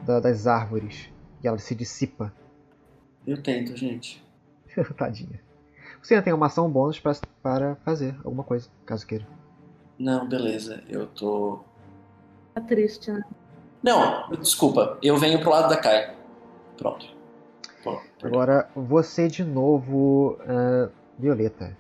[0.04, 1.10] da- das árvores.
[1.44, 2.34] E ela se dissipa.
[3.26, 4.24] Eu tento, gente.
[4.98, 5.40] Tadinha.
[6.02, 9.26] Você ainda tem uma ação bônus pra, para fazer alguma coisa, caso queira.
[9.98, 10.84] Não, beleza.
[10.88, 11.60] Eu tô.
[12.54, 13.24] Tá triste, né?
[13.82, 14.98] Não, desculpa.
[15.02, 16.16] Eu venho pro lado da Kai.
[16.78, 17.16] Pronto.
[18.24, 21.78] Agora, você de novo, ah, Violeta.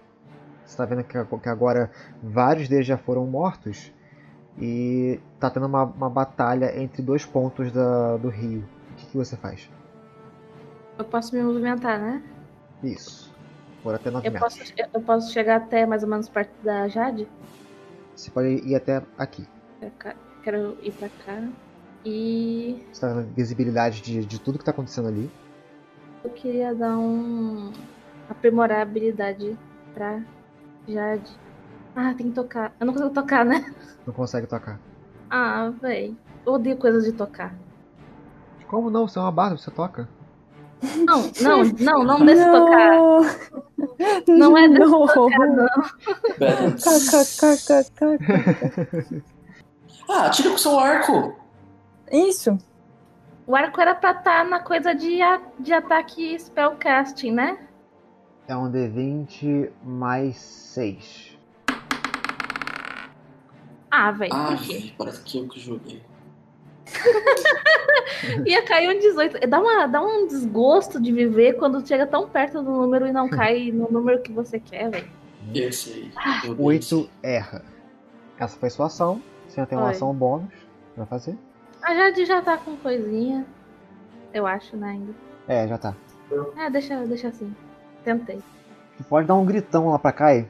[0.66, 1.92] Você tá vendo que agora
[2.22, 3.92] vários deles já foram mortos.
[4.60, 8.64] E tá tendo uma, uma batalha entre dois pontos da- do rio.
[9.16, 9.70] O que, você faz?
[11.00, 12.22] Eu posso me movimentar, né?
[12.84, 13.34] Isso.
[13.82, 14.58] Por até 9 Eu metros.
[14.58, 17.26] posso, eu posso chegar até mais ou menos perto da Jade?
[18.14, 19.48] Você pode ir até aqui.
[20.00, 20.16] Cá.
[20.44, 21.48] Quero ir pra cá.
[22.04, 25.32] E Você tá vendo visibilidade de, de tudo que tá acontecendo ali.
[26.24, 27.72] eu queria dar um.
[28.30, 29.58] aprimorar a habilidade
[29.94, 30.22] pra
[30.88, 31.32] Jade.
[31.96, 32.76] Ah, tem que tocar.
[32.80, 33.74] Eu não consigo tocar, né?
[34.06, 34.78] Não consegue tocar.
[35.30, 36.16] Ah, véi.
[36.46, 37.56] Eu odeio coisas de tocar.
[38.76, 39.08] Como não?
[39.08, 40.10] Você é uma barda, você toca.
[41.06, 42.92] Não, não, não, não desse tocar.
[44.28, 45.08] Não é não.
[45.08, 45.68] tocar, não.
[50.10, 51.34] Ah, tira com seu arco!
[52.12, 52.58] Isso.
[53.48, 57.58] O arco era pra estar na coisa de, a- de ataque spellcasting, né?
[58.48, 61.38] É um D20 mais 6.
[63.90, 64.34] Ah, velho.
[64.34, 64.58] Ah,
[64.98, 66.04] parece que eu que joguei.
[68.46, 69.48] Ia cair um 18.
[69.48, 73.30] Dá, uma, dá um desgosto de viver quando chega tão perto do número e não
[73.30, 75.08] cai no número que você quer, velho.
[75.54, 77.64] Eu vi 8 erra.
[78.40, 79.22] Essa foi sua ação.
[79.48, 79.96] Você já tem uma Foi.
[79.96, 80.54] ação bônus
[80.96, 81.38] pra fazer.
[81.82, 83.46] A Jade já tá com coisinha.
[84.34, 85.14] Eu acho, né, ainda.
[85.48, 85.96] É, já tá.
[86.58, 87.56] É, deixa, deixa assim.
[88.04, 88.42] Tentei.
[88.98, 90.50] Tu pode dar um gritão lá pra Kai.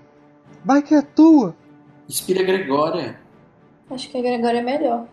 [0.63, 1.55] Vai que é tua!
[2.07, 3.19] Inspira a Gregória.
[3.89, 5.07] Acho que a Gregória é melhor.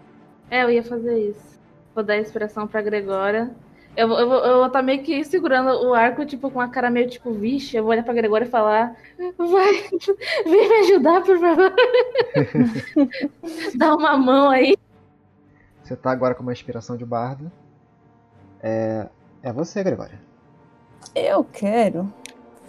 [0.52, 1.58] É, eu ia fazer isso.
[1.94, 3.50] Vou dar inspiração pra Gregória.
[3.96, 6.90] Eu, vou- eu, eu vou tá meio que segurando o arco, tipo, com a cara
[6.90, 8.94] meio tipo, vixe, eu vou olhar pra Gregória e falar.
[9.38, 9.72] Vai,
[10.44, 11.72] vem me ajudar, por favor.
[13.76, 14.76] Dá uma mão aí.
[15.82, 17.50] Você tá agora com uma inspiração de bardo.
[18.62, 19.06] É.
[19.42, 20.20] É você, Gregória.
[21.14, 22.12] Eu quero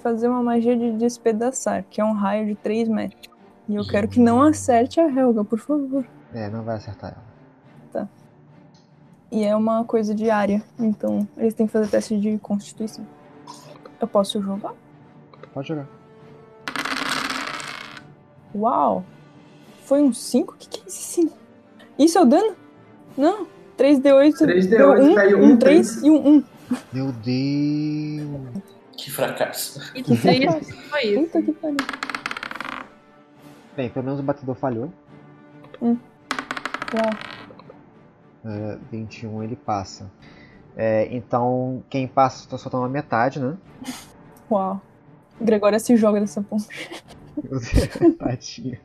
[0.01, 3.29] fazer uma magia de despedaçar, que é um raio de 3 metros.
[3.67, 6.05] E eu quero que não acerte a Helga, por favor.
[6.33, 7.32] É, não vai acertar ela.
[9.33, 13.03] E é uma coisa diária, então eles têm que fazer teste de constituição.
[13.99, 14.75] Eu posso jogar?
[15.51, 15.87] Pode jogar.
[18.53, 19.03] Uau!
[19.85, 20.53] Foi um 5?
[20.53, 21.35] O que, que é esse 5?
[21.97, 22.55] Isso é o dano?
[23.17, 23.47] Não.
[23.75, 26.43] 3D8 3D8 deu um, caiu um um 3 e um 1.
[26.93, 28.63] Meu Deus!
[28.95, 29.81] Que fracasso.
[29.95, 31.23] E triste foi isso.
[31.23, 31.77] Puta que pariu.
[33.75, 34.93] Bem, pelo menos o batedor falhou.
[35.81, 35.97] Uau.
[38.45, 40.11] É, 21 ele passa.
[40.75, 43.57] É, então, quem passa só toma metade, né?
[44.49, 44.81] Uau.
[45.39, 46.67] Gregória se joga dessa ponte.
[48.19, 48.79] Tadinha.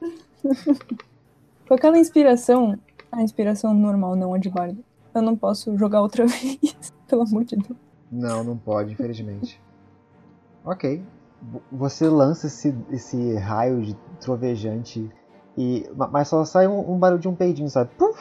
[1.66, 2.78] Com aquela inspiração,
[3.12, 4.82] a inspiração normal, não a de bardo.
[5.14, 6.92] Eu não posso jogar outra vez.
[7.06, 7.78] Pelo amor de Deus.
[8.10, 9.60] Não, não pode, infelizmente.
[10.64, 11.02] Ok.
[11.70, 15.10] Você lança esse, esse raio de trovejante
[15.58, 15.90] e.
[15.96, 17.90] ma- Mas só sai um, um barulho de um peidinho, sabe?
[17.98, 18.18] Puf!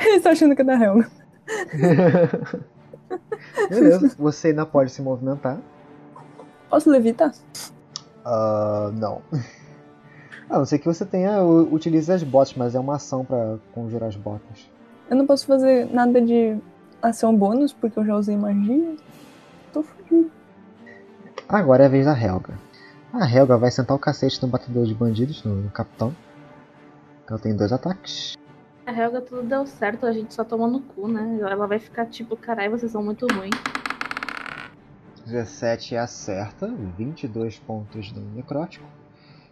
[0.00, 1.08] Eles estão achando que é da Helga.
[3.68, 5.58] Beleza, você ainda pode se movimentar.
[6.68, 7.32] Posso levitar?
[8.24, 9.22] Ah, não.
[10.48, 11.42] A não ser que você tenha.
[11.42, 14.70] Utilize as botas, mas é uma ação pra conjurar as botas.
[15.08, 16.56] Eu não posso fazer nada de
[17.02, 18.94] ação bônus, porque eu já usei magia.
[19.72, 20.30] Tô fudido.
[21.48, 22.54] Agora é a vez da Helga.
[23.12, 26.14] A Helga vai sentar o cacete no batedor de bandidos, no, no capitão.
[27.28, 28.34] Ela tem dois ataques.
[28.86, 31.38] A Helga tudo deu certo, a gente só tomou no cu, né?
[31.40, 33.50] Ela vai ficar tipo, caralho, vocês são muito ruins.
[35.26, 38.86] 17 acerta, 22 pontos no necrótico.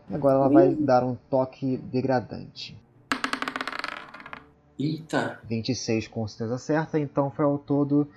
[0.09, 2.81] E agora ela vai dar um toque degradante.
[4.79, 5.41] Eita.
[5.45, 8.09] 26 com certeza acerta, então foi ao todo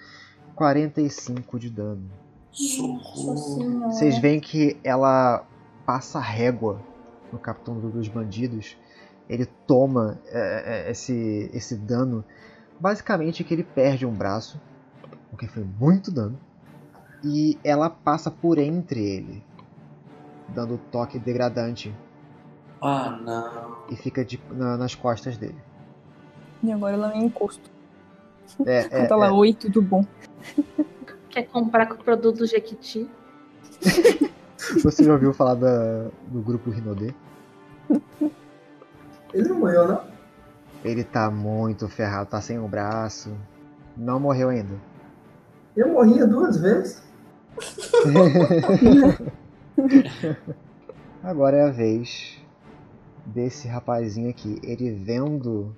[0.56, 2.21] 45 de dano.
[2.52, 3.92] Socorro.
[3.92, 5.46] Vocês veem que ela
[5.86, 6.82] passa régua
[7.32, 8.78] no capitão do- dos bandidos.
[9.30, 12.24] Ele toma é, é, esse, esse dano.
[12.80, 14.60] Basicamente que ele perde um braço,
[15.30, 16.38] porque foi muito dano.
[17.24, 19.44] E ela passa por entre ele,
[20.50, 21.94] dando toque degradante
[22.82, 23.78] Ah, não.
[23.90, 25.56] e fica de- na- nas costas dele.
[26.64, 27.70] E agora ela me encosto.
[28.66, 29.32] É, é, lá, é.
[29.32, 30.04] oi, tudo bom.
[31.32, 33.10] Quer comprar com o produto do Jequiti?
[34.84, 37.14] Você já ouviu falar da- do grupo Rinodê?
[39.34, 40.02] Ele não morreu, não?
[40.84, 43.36] Ele tá muito ferrado, tá sem o braço.
[43.98, 44.76] Não morreu ainda.
[45.76, 47.02] Eu morria duas vezes.
[51.24, 52.38] Agora é a vez
[53.26, 54.60] desse rapazinho aqui.
[54.64, 55.76] Ele vendo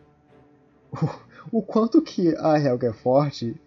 [0.91, 3.59] o, o quanto que a Helga é forte,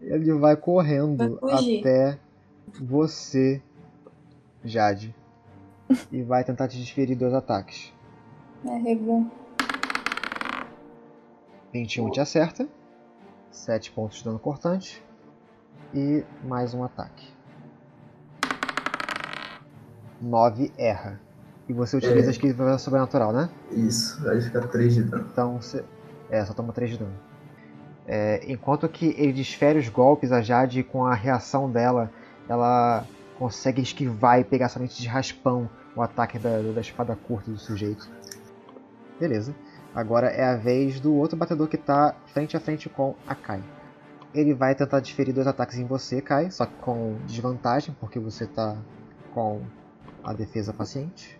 [0.00, 2.18] ele vai correndo Vai até
[2.80, 3.62] você,
[4.64, 5.14] Jade.
[6.12, 7.92] e vai tentar te desferir dois ataques.
[8.66, 9.26] Arregou.
[11.72, 12.68] 21 te acerta.
[13.50, 15.02] 7 pontos de dano cortante.
[15.94, 17.28] E mais um ataque.
[20.20, 21.20] 9 erra.
[21.68, 22.28] E você utiliza É.
[22.28, 23.50] a esquiva sobrenatural, né?
[23.70, 25.26] Isso, aí fica 3 de dano.
[25.30, 25.84] Então você.
[26.30, 27.14] É, só toma 3 de dano.
[28.10, 32.10] É, enquanto que ele desfere os golpes, a Jade, com a reação dela,
[32.48, 33.06] ela
[33.38, 38.10] consegue esquivar e pegar somente de raspão o ataque da, da espada curta do sujeito.
[39.20, 39.54] Beleza.
[39.94, 43.62] Agora é a vez do outro batedor que tá frente a frente com a Kai.
[44.34, 48.46] Ele vai tentar desferir dois ataques em você, Kai, só que com desvantagem, porque você
[48.46, 48.76] tá
[49.34, 49.62] com
[50.24, 51.38] a defesa paciente.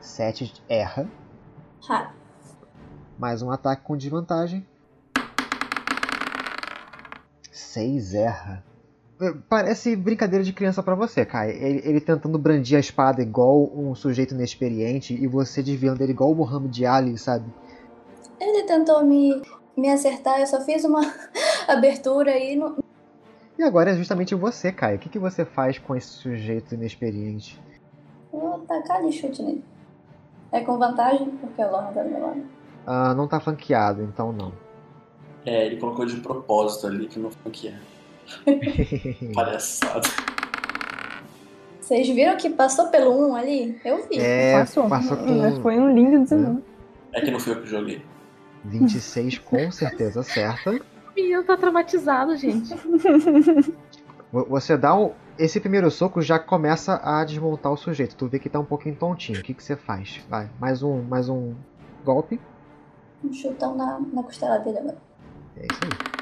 [0.00, 1.08] 7 erra.
[1.88, 2.25] Ha.
[3.18, 4.66] Mais um ataque com desvantagem.
[7.50, 8.62] 6 erra.
[9.20, 11.50] Eh, Parece brincadeira de criança pra você, Kai.
[11.50, 16.32] Ele, ele tentando brandir a espada igual um sujeito inexperiente e você desviando ele igual
[16.32, 17.46] o Muhammad Ali, sabe?
[18.38, 19.40] Ele tentou me,
[19.76, 21.00] me acertar, eu só fiz uma
[21.66, 22.76] abertura e não.
[23.58, 24.96] E agora é justamente você, Kai.
[24.96, 27.58] O que, que você faz com esse sujeito inexperiente?
[28.30, 29.64] Vou tacar de chute nele.
[30.52, 32.55] É com vantagem, porque a Lorna tá do meu lado.
[32.86, 34.52] Ah, não tá flanqueado, então não.
[35.44, 39.32] É, ele colocou de propósito ali que não foi o que é.
[39.34, 40.08] Palhaçada.
[41.80, 43.80] Vocês viram que passou pelo 1 ali?
[43.84, 44.18] Eu vi.
[44.18, 44.88] é, passou.
[44.88, 46.62] passou Mas com Foi um lindo 19.
[47.12, 48.02] É que não fui eu que joguei.
[48.64, 50.70] 26 com certeza certa.
[50.72, 50.80] O
[51.14, 52.74] menino tá traumatizado, gente.
[54.32, 55.12] Vo- Você dá um.
[55.38, 58.16] Esse primeiro soco já começa a desmontar o sujeito.
[58.16, 59.38] Tu vê que tá um pouquinho tontinho.
[59.38, 60.20] O que, que você faz?
[60.28, 61.54] Vai, mais um, mais um
[62.04, 62.40] golpe.
[63.24, 64.98] Um chutão na, na costela dele agora.
[65.56, 66.16] É isso aí.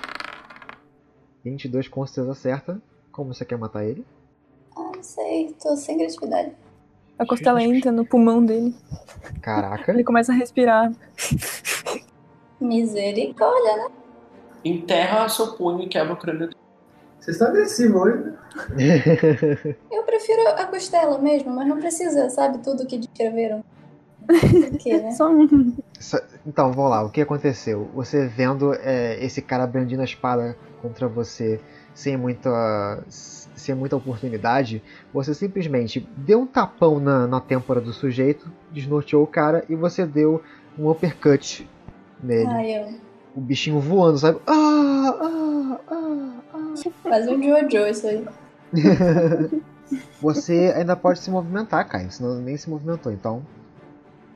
[1.45, 2.83] 22 com certeza certa.
[3.13, 4.05] Como você quer matar ele?
[4.77, 6.53] Ah, não sei, tô sem criatividade.
[7.19, 8.75] A costela entra no pulmão dele.
[9.41, 9.93] Caraca.
[9.93, 10.93] Ele começa a respirar.
[12.61, 13.89] Misericórdia, né?
[14.65, 16.57] Enterra seu punho e quebra o crânio dele.
[17.21, 18.39] Vocês estão agressivos hoje, né?
[19.91, 23.65] Eu prefiro a costela mesmo, mas não precisa, sabe, tudo que descreveram.
[24.29, 25.11] Né?
[25.17, 25.73] Só um.
[26.47, 27.03] Então, vamos lá.
[27.03, 27.89] O que aconteceu?
[27.95, 31.61] Você vendo é, esse cara brandindo a espada contra você
[31.95, 38.51] sem muita, sem muita oportunidade, você simplesmente deu um tapão na, na têmpora do sujeito,
[38.73, 40.43] desnorteou o cara e você deu
[40.79, 41.69] um uppercut
[42.23, 42.49] nele.
[42.49, 42.89] Ai, eu.
[43.37, 44.39] O bichinho voando, sabe?
[44.47, 46.75] Ah, ah, ah, ah.
[47.03, 48.25] Quase um Jojo isso aí.
[50.21, 52.11] Você ainda pode se movimentar, Caio.
[52.11, 53.45] Senão nem se movimentou, então.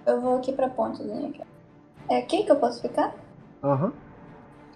[0.09, 1.43] Eu vou aqui pra pontezinha aqui.
[2.09, 3.15] É aqui que eu posso ficar?
[3.63, 3.93] Aham.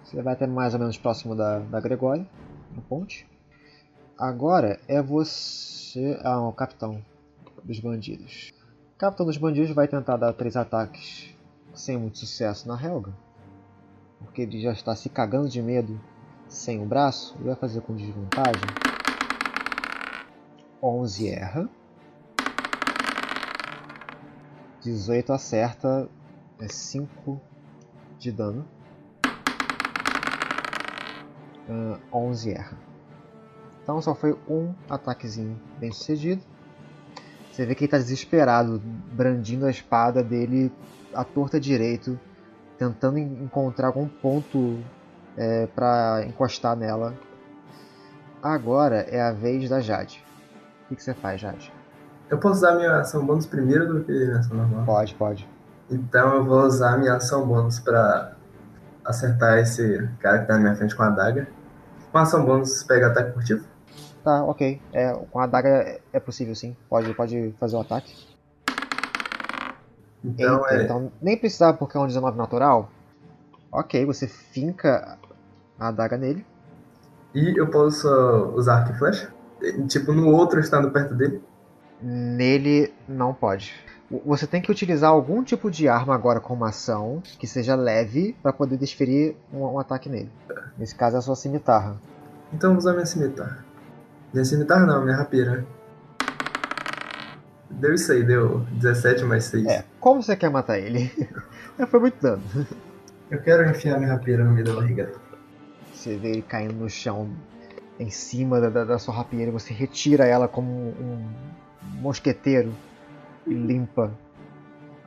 [0.03, 2.29] Você vai até mais ou menos próximo da, da Gregória,
[2.75, 3.27] na ponte.
[4.15, 6.19] Agora é você.
[6.23, 7.03] Ah, o capitão
[7.63, 8.53] dos bandidos.
[8.93, 11.35] O capitão dos bandidos vai tentar dar três ataques
[11.73, 13.11] sem muito sucesso na Helga.
[14.19, 15.99] Porque ele já está se cagando de medo
[16.47, 17.33] sem o braço.
[17.39, 18.61] Ele vai fazer com desvantagem.
[20.79, 21.69] 11 erra.
[24.83, 26.07] 18 acerta.
[26.59, 27.41] É 5
[28.19, 28.65] de dano.
[31.69, 32.77] Ah, 11 erra.
[33.81, 36.41] Então só foi um ataquezinho bem sucedido.
[37.51, 38.79] Você vê que ele está desesperado,
[39.11, 40.71] brandindo a espada dele
[41.13, 42.19] à torta direito,
[42.77, 44.79] tentando en- encontrar algum ponto
[45.37, 47.13] é, para encostar nela.
[48.41, 50.23] Agora é a vez da Jade.
[50.85, 51.71] O que, que você faz, Jade?
[52.29, 54.85] Eu posso usar minha ação bônus primeiro do que minha ação normal.
[54.85, 55.49] Pode, pode.
[55.89, 58.33] Então eu vou usar minha ação bônus pra
[59.05, 61.47] acertar esse cara que tá na minha frente com a adaga.
[62.11, 63.65] Com a ação bônus, pega ataque furtivo.
[64.23, 64.81] Tá, ok.
[64.93, 66.75] É, com a adaga é- possível sim.
[66.89, 68.15] Pode, pode fazer o ataque.
[70.23, 70.83] Então Eita, é.
[70.83, 72.89] então nem precisava porque é um 19 natural.
[73.71, 75.17] Ok, você finca
[75.77, 76.45] a adaga nele.
[77.33, 78.07] E eu posso
[78.55, 79.33] usar arco e flecha?
[79.87, 81.41] Tipo, no outro estando perto dele.
[82.03, 83.73] Nele não pode.
[84.25, 88.51] Você tem que utilizar algum tipo de arma agora como ação que seja leve para
[88.53, 90.29] poder desferir um, um ataque nele.
[90.77, 91.95] Nesse caso é a sua cimitarra.
[92.53, 93.63] Então eu vou usar minha cimitarra.
[94.33, 95.65] Minha cimitarra não, minha rapieira.
[97.69, 99.65] Deu isso aí, deu 17 mais 6.
[99.65, 101.11] É, como você quer matar ele?
[101.79, 102.43] É, Foi muito dano.
[103.31, 105.11] Eu quero enfiar minha rapieira no meio da barriga.
[105.91, 107.31] Você vê ele caindo no chão
[107.99, 111.27] em cima da, da- da sua rapieira, você retira ela como um
[112.03, 112.73] mosqueteiro
[113.47, 114.11] e limpa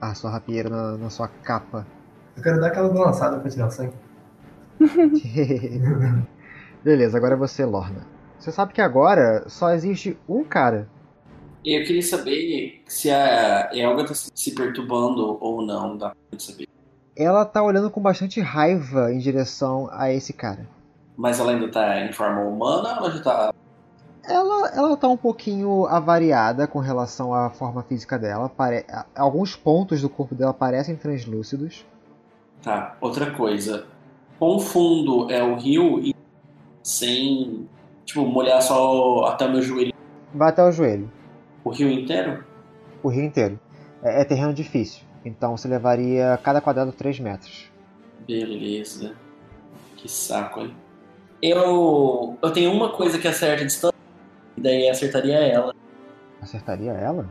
[0.00, 1.86] a sua rapieira na, na sua capa.
[2.36, 3.94] Eu quero dar aquela balançada pra tirar o sangue.
[6.82, 8.06] Beleza, agora é você, Lorna.
[8.38, 10.88] Você sabe que agora só existe um cara.
[11.64, 15.96] Eu queria saber se a Elga tá se perturbando ou não.
[15.96, 16.68] Dá pra saber.
[17.16, 20.68] Ela tá olhando com bastante raiva em direção a esse cara.
[21.16, 23.54] Mas ela ainda tá em forma humana ou ela já tá.
[24.28, 28.48] Ela, ela tá um pouquinho avariada com relação à forma física dela.
[28.48, 28.84] Pare...
[29.14, 31.86] Alguns pontos do corpo dela parecem translúcidos.
[32.62, 33.86] Tá, outra coisa.
[34.38, 36.14] Quão fundo é o rio e
[36.82, 37.68] sem,
[38.04, 39.92] tipo, molhar só até o meu joelho?
[40.34, 41.10] Vai até o joelho.
[41.64, 42.44] O rio inteiro?
[43.02, 43.58] O rio inteiro.
[44.02, 45.02] É, é terreno difícil.
[45.24, 47.70] Então você levaria cada quadrado 3 metros.
[48.26, 49.14] Beleza.
[49.96, 50.74] Que saco, hein?
[51.42, 53.95] Eu, eu tenho uma coisa que acerta a distância,
[54.66, 55.74] daí acertaria ela.
[56.42, 57.28] Acertaria ela?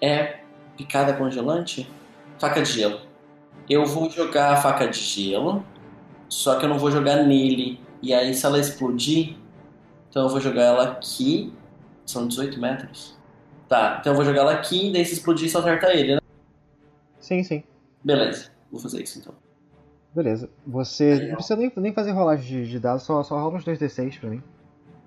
[0.00, 0.40] É
[0.76, 1.90] picada congelante?
[2.38, 3.00] Faca de gelo.
[3.68, 5.64] Eu vou jogar a faca de gelo,
[6.28, 7.80] só que eu não vou jogar nele.
[8.00, 9.36] E aí, se ela explodir,
[10.08, 11.52] então eu vou jogar ela aqui.
[12.04, 13.16] São 18 metros.
[13.68, 16.20] Tá, então eu vou jogar ela aqui, e daí se explodir, só acerta ele, né?
[17.18, 17.64] Sim, sim.
[18.04, 19.34] Beleza, vou fazer isso então.
[20.14, 20.48] Beleza.
[20.64, 24.20] Você não precisa nem, nem fazer rolagem de, de dados, só, só rola uns 2d6
[24.20, 24.42] pra mim.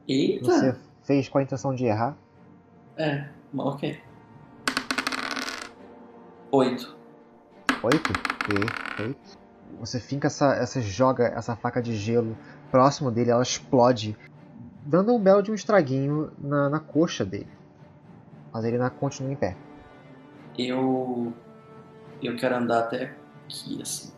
[0.06, 0.46] Eita!
[0.46, 2.16] Você fez com a intenção de errar.
[2.96, 3.26] É,
[3.58, 4.00] ok.
[6.52, 6.96] Oito.
[7.82, 8.14] Oito?
[8.46, 9.40] Perfeito.
[9.80, 12.38] Você finca essa, essa joga essa faca de gelo
[12.70, 14.16] próximo dele, ela explode,
[14.86, 17.50] dando um belo de um estraguinho na, na coxa dele.
[18.54, 19.58] Mas ele ainda continua em pé.
[20.56, 21.34] Eu.
[22.22, 23.16] Eu quero andar até
[23.46, 24.12] aqui, assim.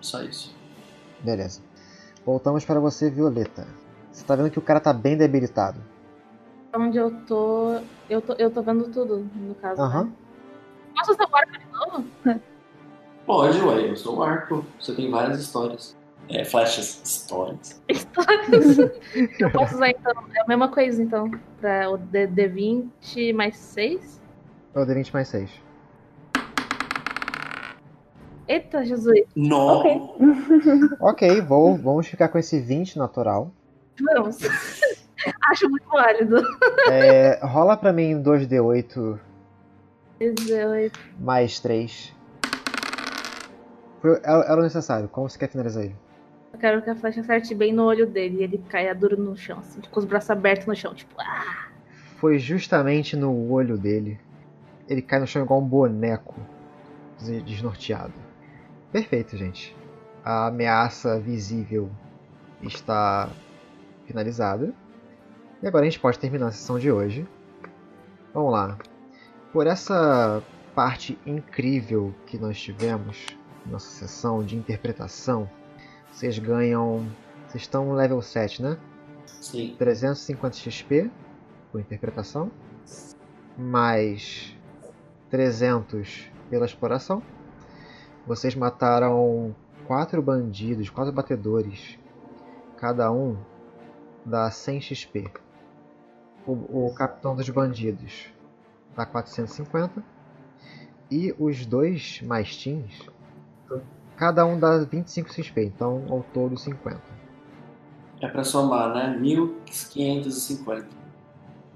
[0.00, 0.52] Só isso.
[1.22, 1.62] Beleza.
[2.26, 3.68] Voltamos para você, Violeta.
[4.10, 5.93] Você tá vendo que o cara tá bem debilitado.
[6.74, 7.80] Onde eu tô.
[8.10, 9.80] Eu tô, eu tô vendo tudo, no caso.
[9.80, 10.04] Aham.
[10.04, 10.12] Né?
[10.96, 12.04] Posso usar o arco de novo?
[13.26, 14.64] Pode, ué, eu sou o arco.
[14.78, 15.96] Você tem várias histórias.
[16.28, 17.80] É, flechas, histórias.
[17.88, 18.78] Histórias.
[19.38, 20.12] eu posso usar então.
[20.34, 21.30] É a mesma coisa então.
[21.60, 24.20] Pra o D- D20 mais 6?
[24.74, 25.50] É o D20 mais 6.
[28.48, 29.20] Eita, Jesus.
[29.36, 29.82] Não!
[31.00, 33.52] Ok, vou, vamos ficar com esse 20 natural.
[34.00, 34.38] Vamos.
[35.50, 36.36] Acho muito válido.
[36.90, 39.18] É, rola pra mim 2d8
[40.18, 40.98] 18.
[41.18, 42.14] mais 3.
[44.00, 45.08] Foi, era o necessário.
[45.08, 45.96] Como você quer finalizar ele?
[46.52, 49.36] Eu quero que a flecha acerte bem no olho dele e ele caia duro no
[49.36, 51.68] chão, assim, com os braços abertos no chão, tipo, ah!
[52.18, 54.18] Foi justamente no olho dele.
[54.88, 56.34] Ele cai no chão igual um boneco
[57.18, 58.12] des- desnorteado.
[58.92, 59.74] Perfeito, gente.
[60.22, 61.90] A ameaça visível
[62.62, 63.28] está
[64.06, 64.72] finalizada.
[65.64, 67.26] E agora a gente pode terminar a sessão de hoje.
[68.34, 68.76] Vamos lá.
[69.50, 70.42] Por essa
[70.74, 73.28] parte incrível que nós tivemos,
[73.64, 75.48] nossa sessão de interpretação,
[76.12, 77.08] vocês ganham.
[77.48, 78.76] Vocês estão no level 7, né?
[79.24, 79.74] Sim.
[79.78, 81.10] 350 XP
[81.72, 82.50] por interpretação,
[83.56, 84.54] mais
[85.30, 87.22] 300 pela exploração.
[88.26, 91.98] Vocês mataram quatro bandidos, quatro batedores.
[92.76, 93.38] Cada um
[94.26, 95.43] dá 100 XP.
[96.46, 98.26] O, o capitão dos bandidos
[98.96, 100.02] dá 450.
[101.10, 103.06] E os dois mastins,
[104.16, 105.64] cada um dá 25 XP.
[105.64, 107.00] Então, ao todo, 50.
[108.20, 109.16] É pra somar, né?
[109.18, 111.04] 1550.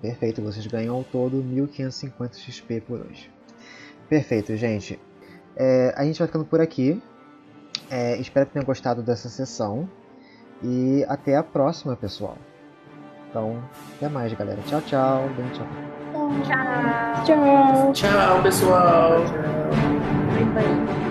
[0.00, 3.30] Perfeito, vocês ganham ao todo 1550 XP por hoje.
[4.08, 4.98] Perfeito, gente.
[5.56, 7.02] É, a gente vai ficando por aqui.
[7.90, 9.88] É, espero que tenham gostado dessa sessão.
[10.62, 12.38] E até a próxima, pessoal.
[13.30, 13.58] Então,
[13.96, 14.58] até mais, galera.
[14.66, 15.28] Tchau, tchau.
[15.36, 15.66] Bem, tchau.
[16.44, 17.24] Tchau!
[17.24, 17.92] Tchau.
[17.92, 19.20] Tchau, pessoal!
[20.34, 21.07] Bye, bye.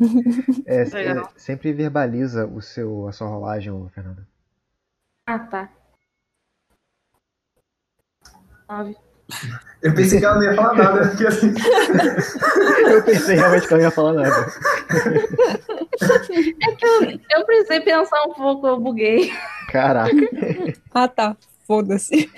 [0.66, 4.26] É, é, sempre verbaliza o seu, a sua rolagem, Fernanda.
[5.26, 5.70] Ah, tá.
[8.68, 8.96] Nove.
[9.82, 11.54] Eu pensei que ela não ia falar nada, porque assim.
[12.90, 14.46] Eu pensei realmente que ela não ia falar nada.
[16.62, 19.32] É que eu, eu precisei pensar um pouco, eu buguei.
[19.70, 20.10] Caraca.
[20.92, 21.36] Ah, tá.
[21.66, 22.30] Foda-se.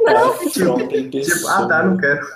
[0.00, 2.26] Não, Tipo, ah tá, não quero.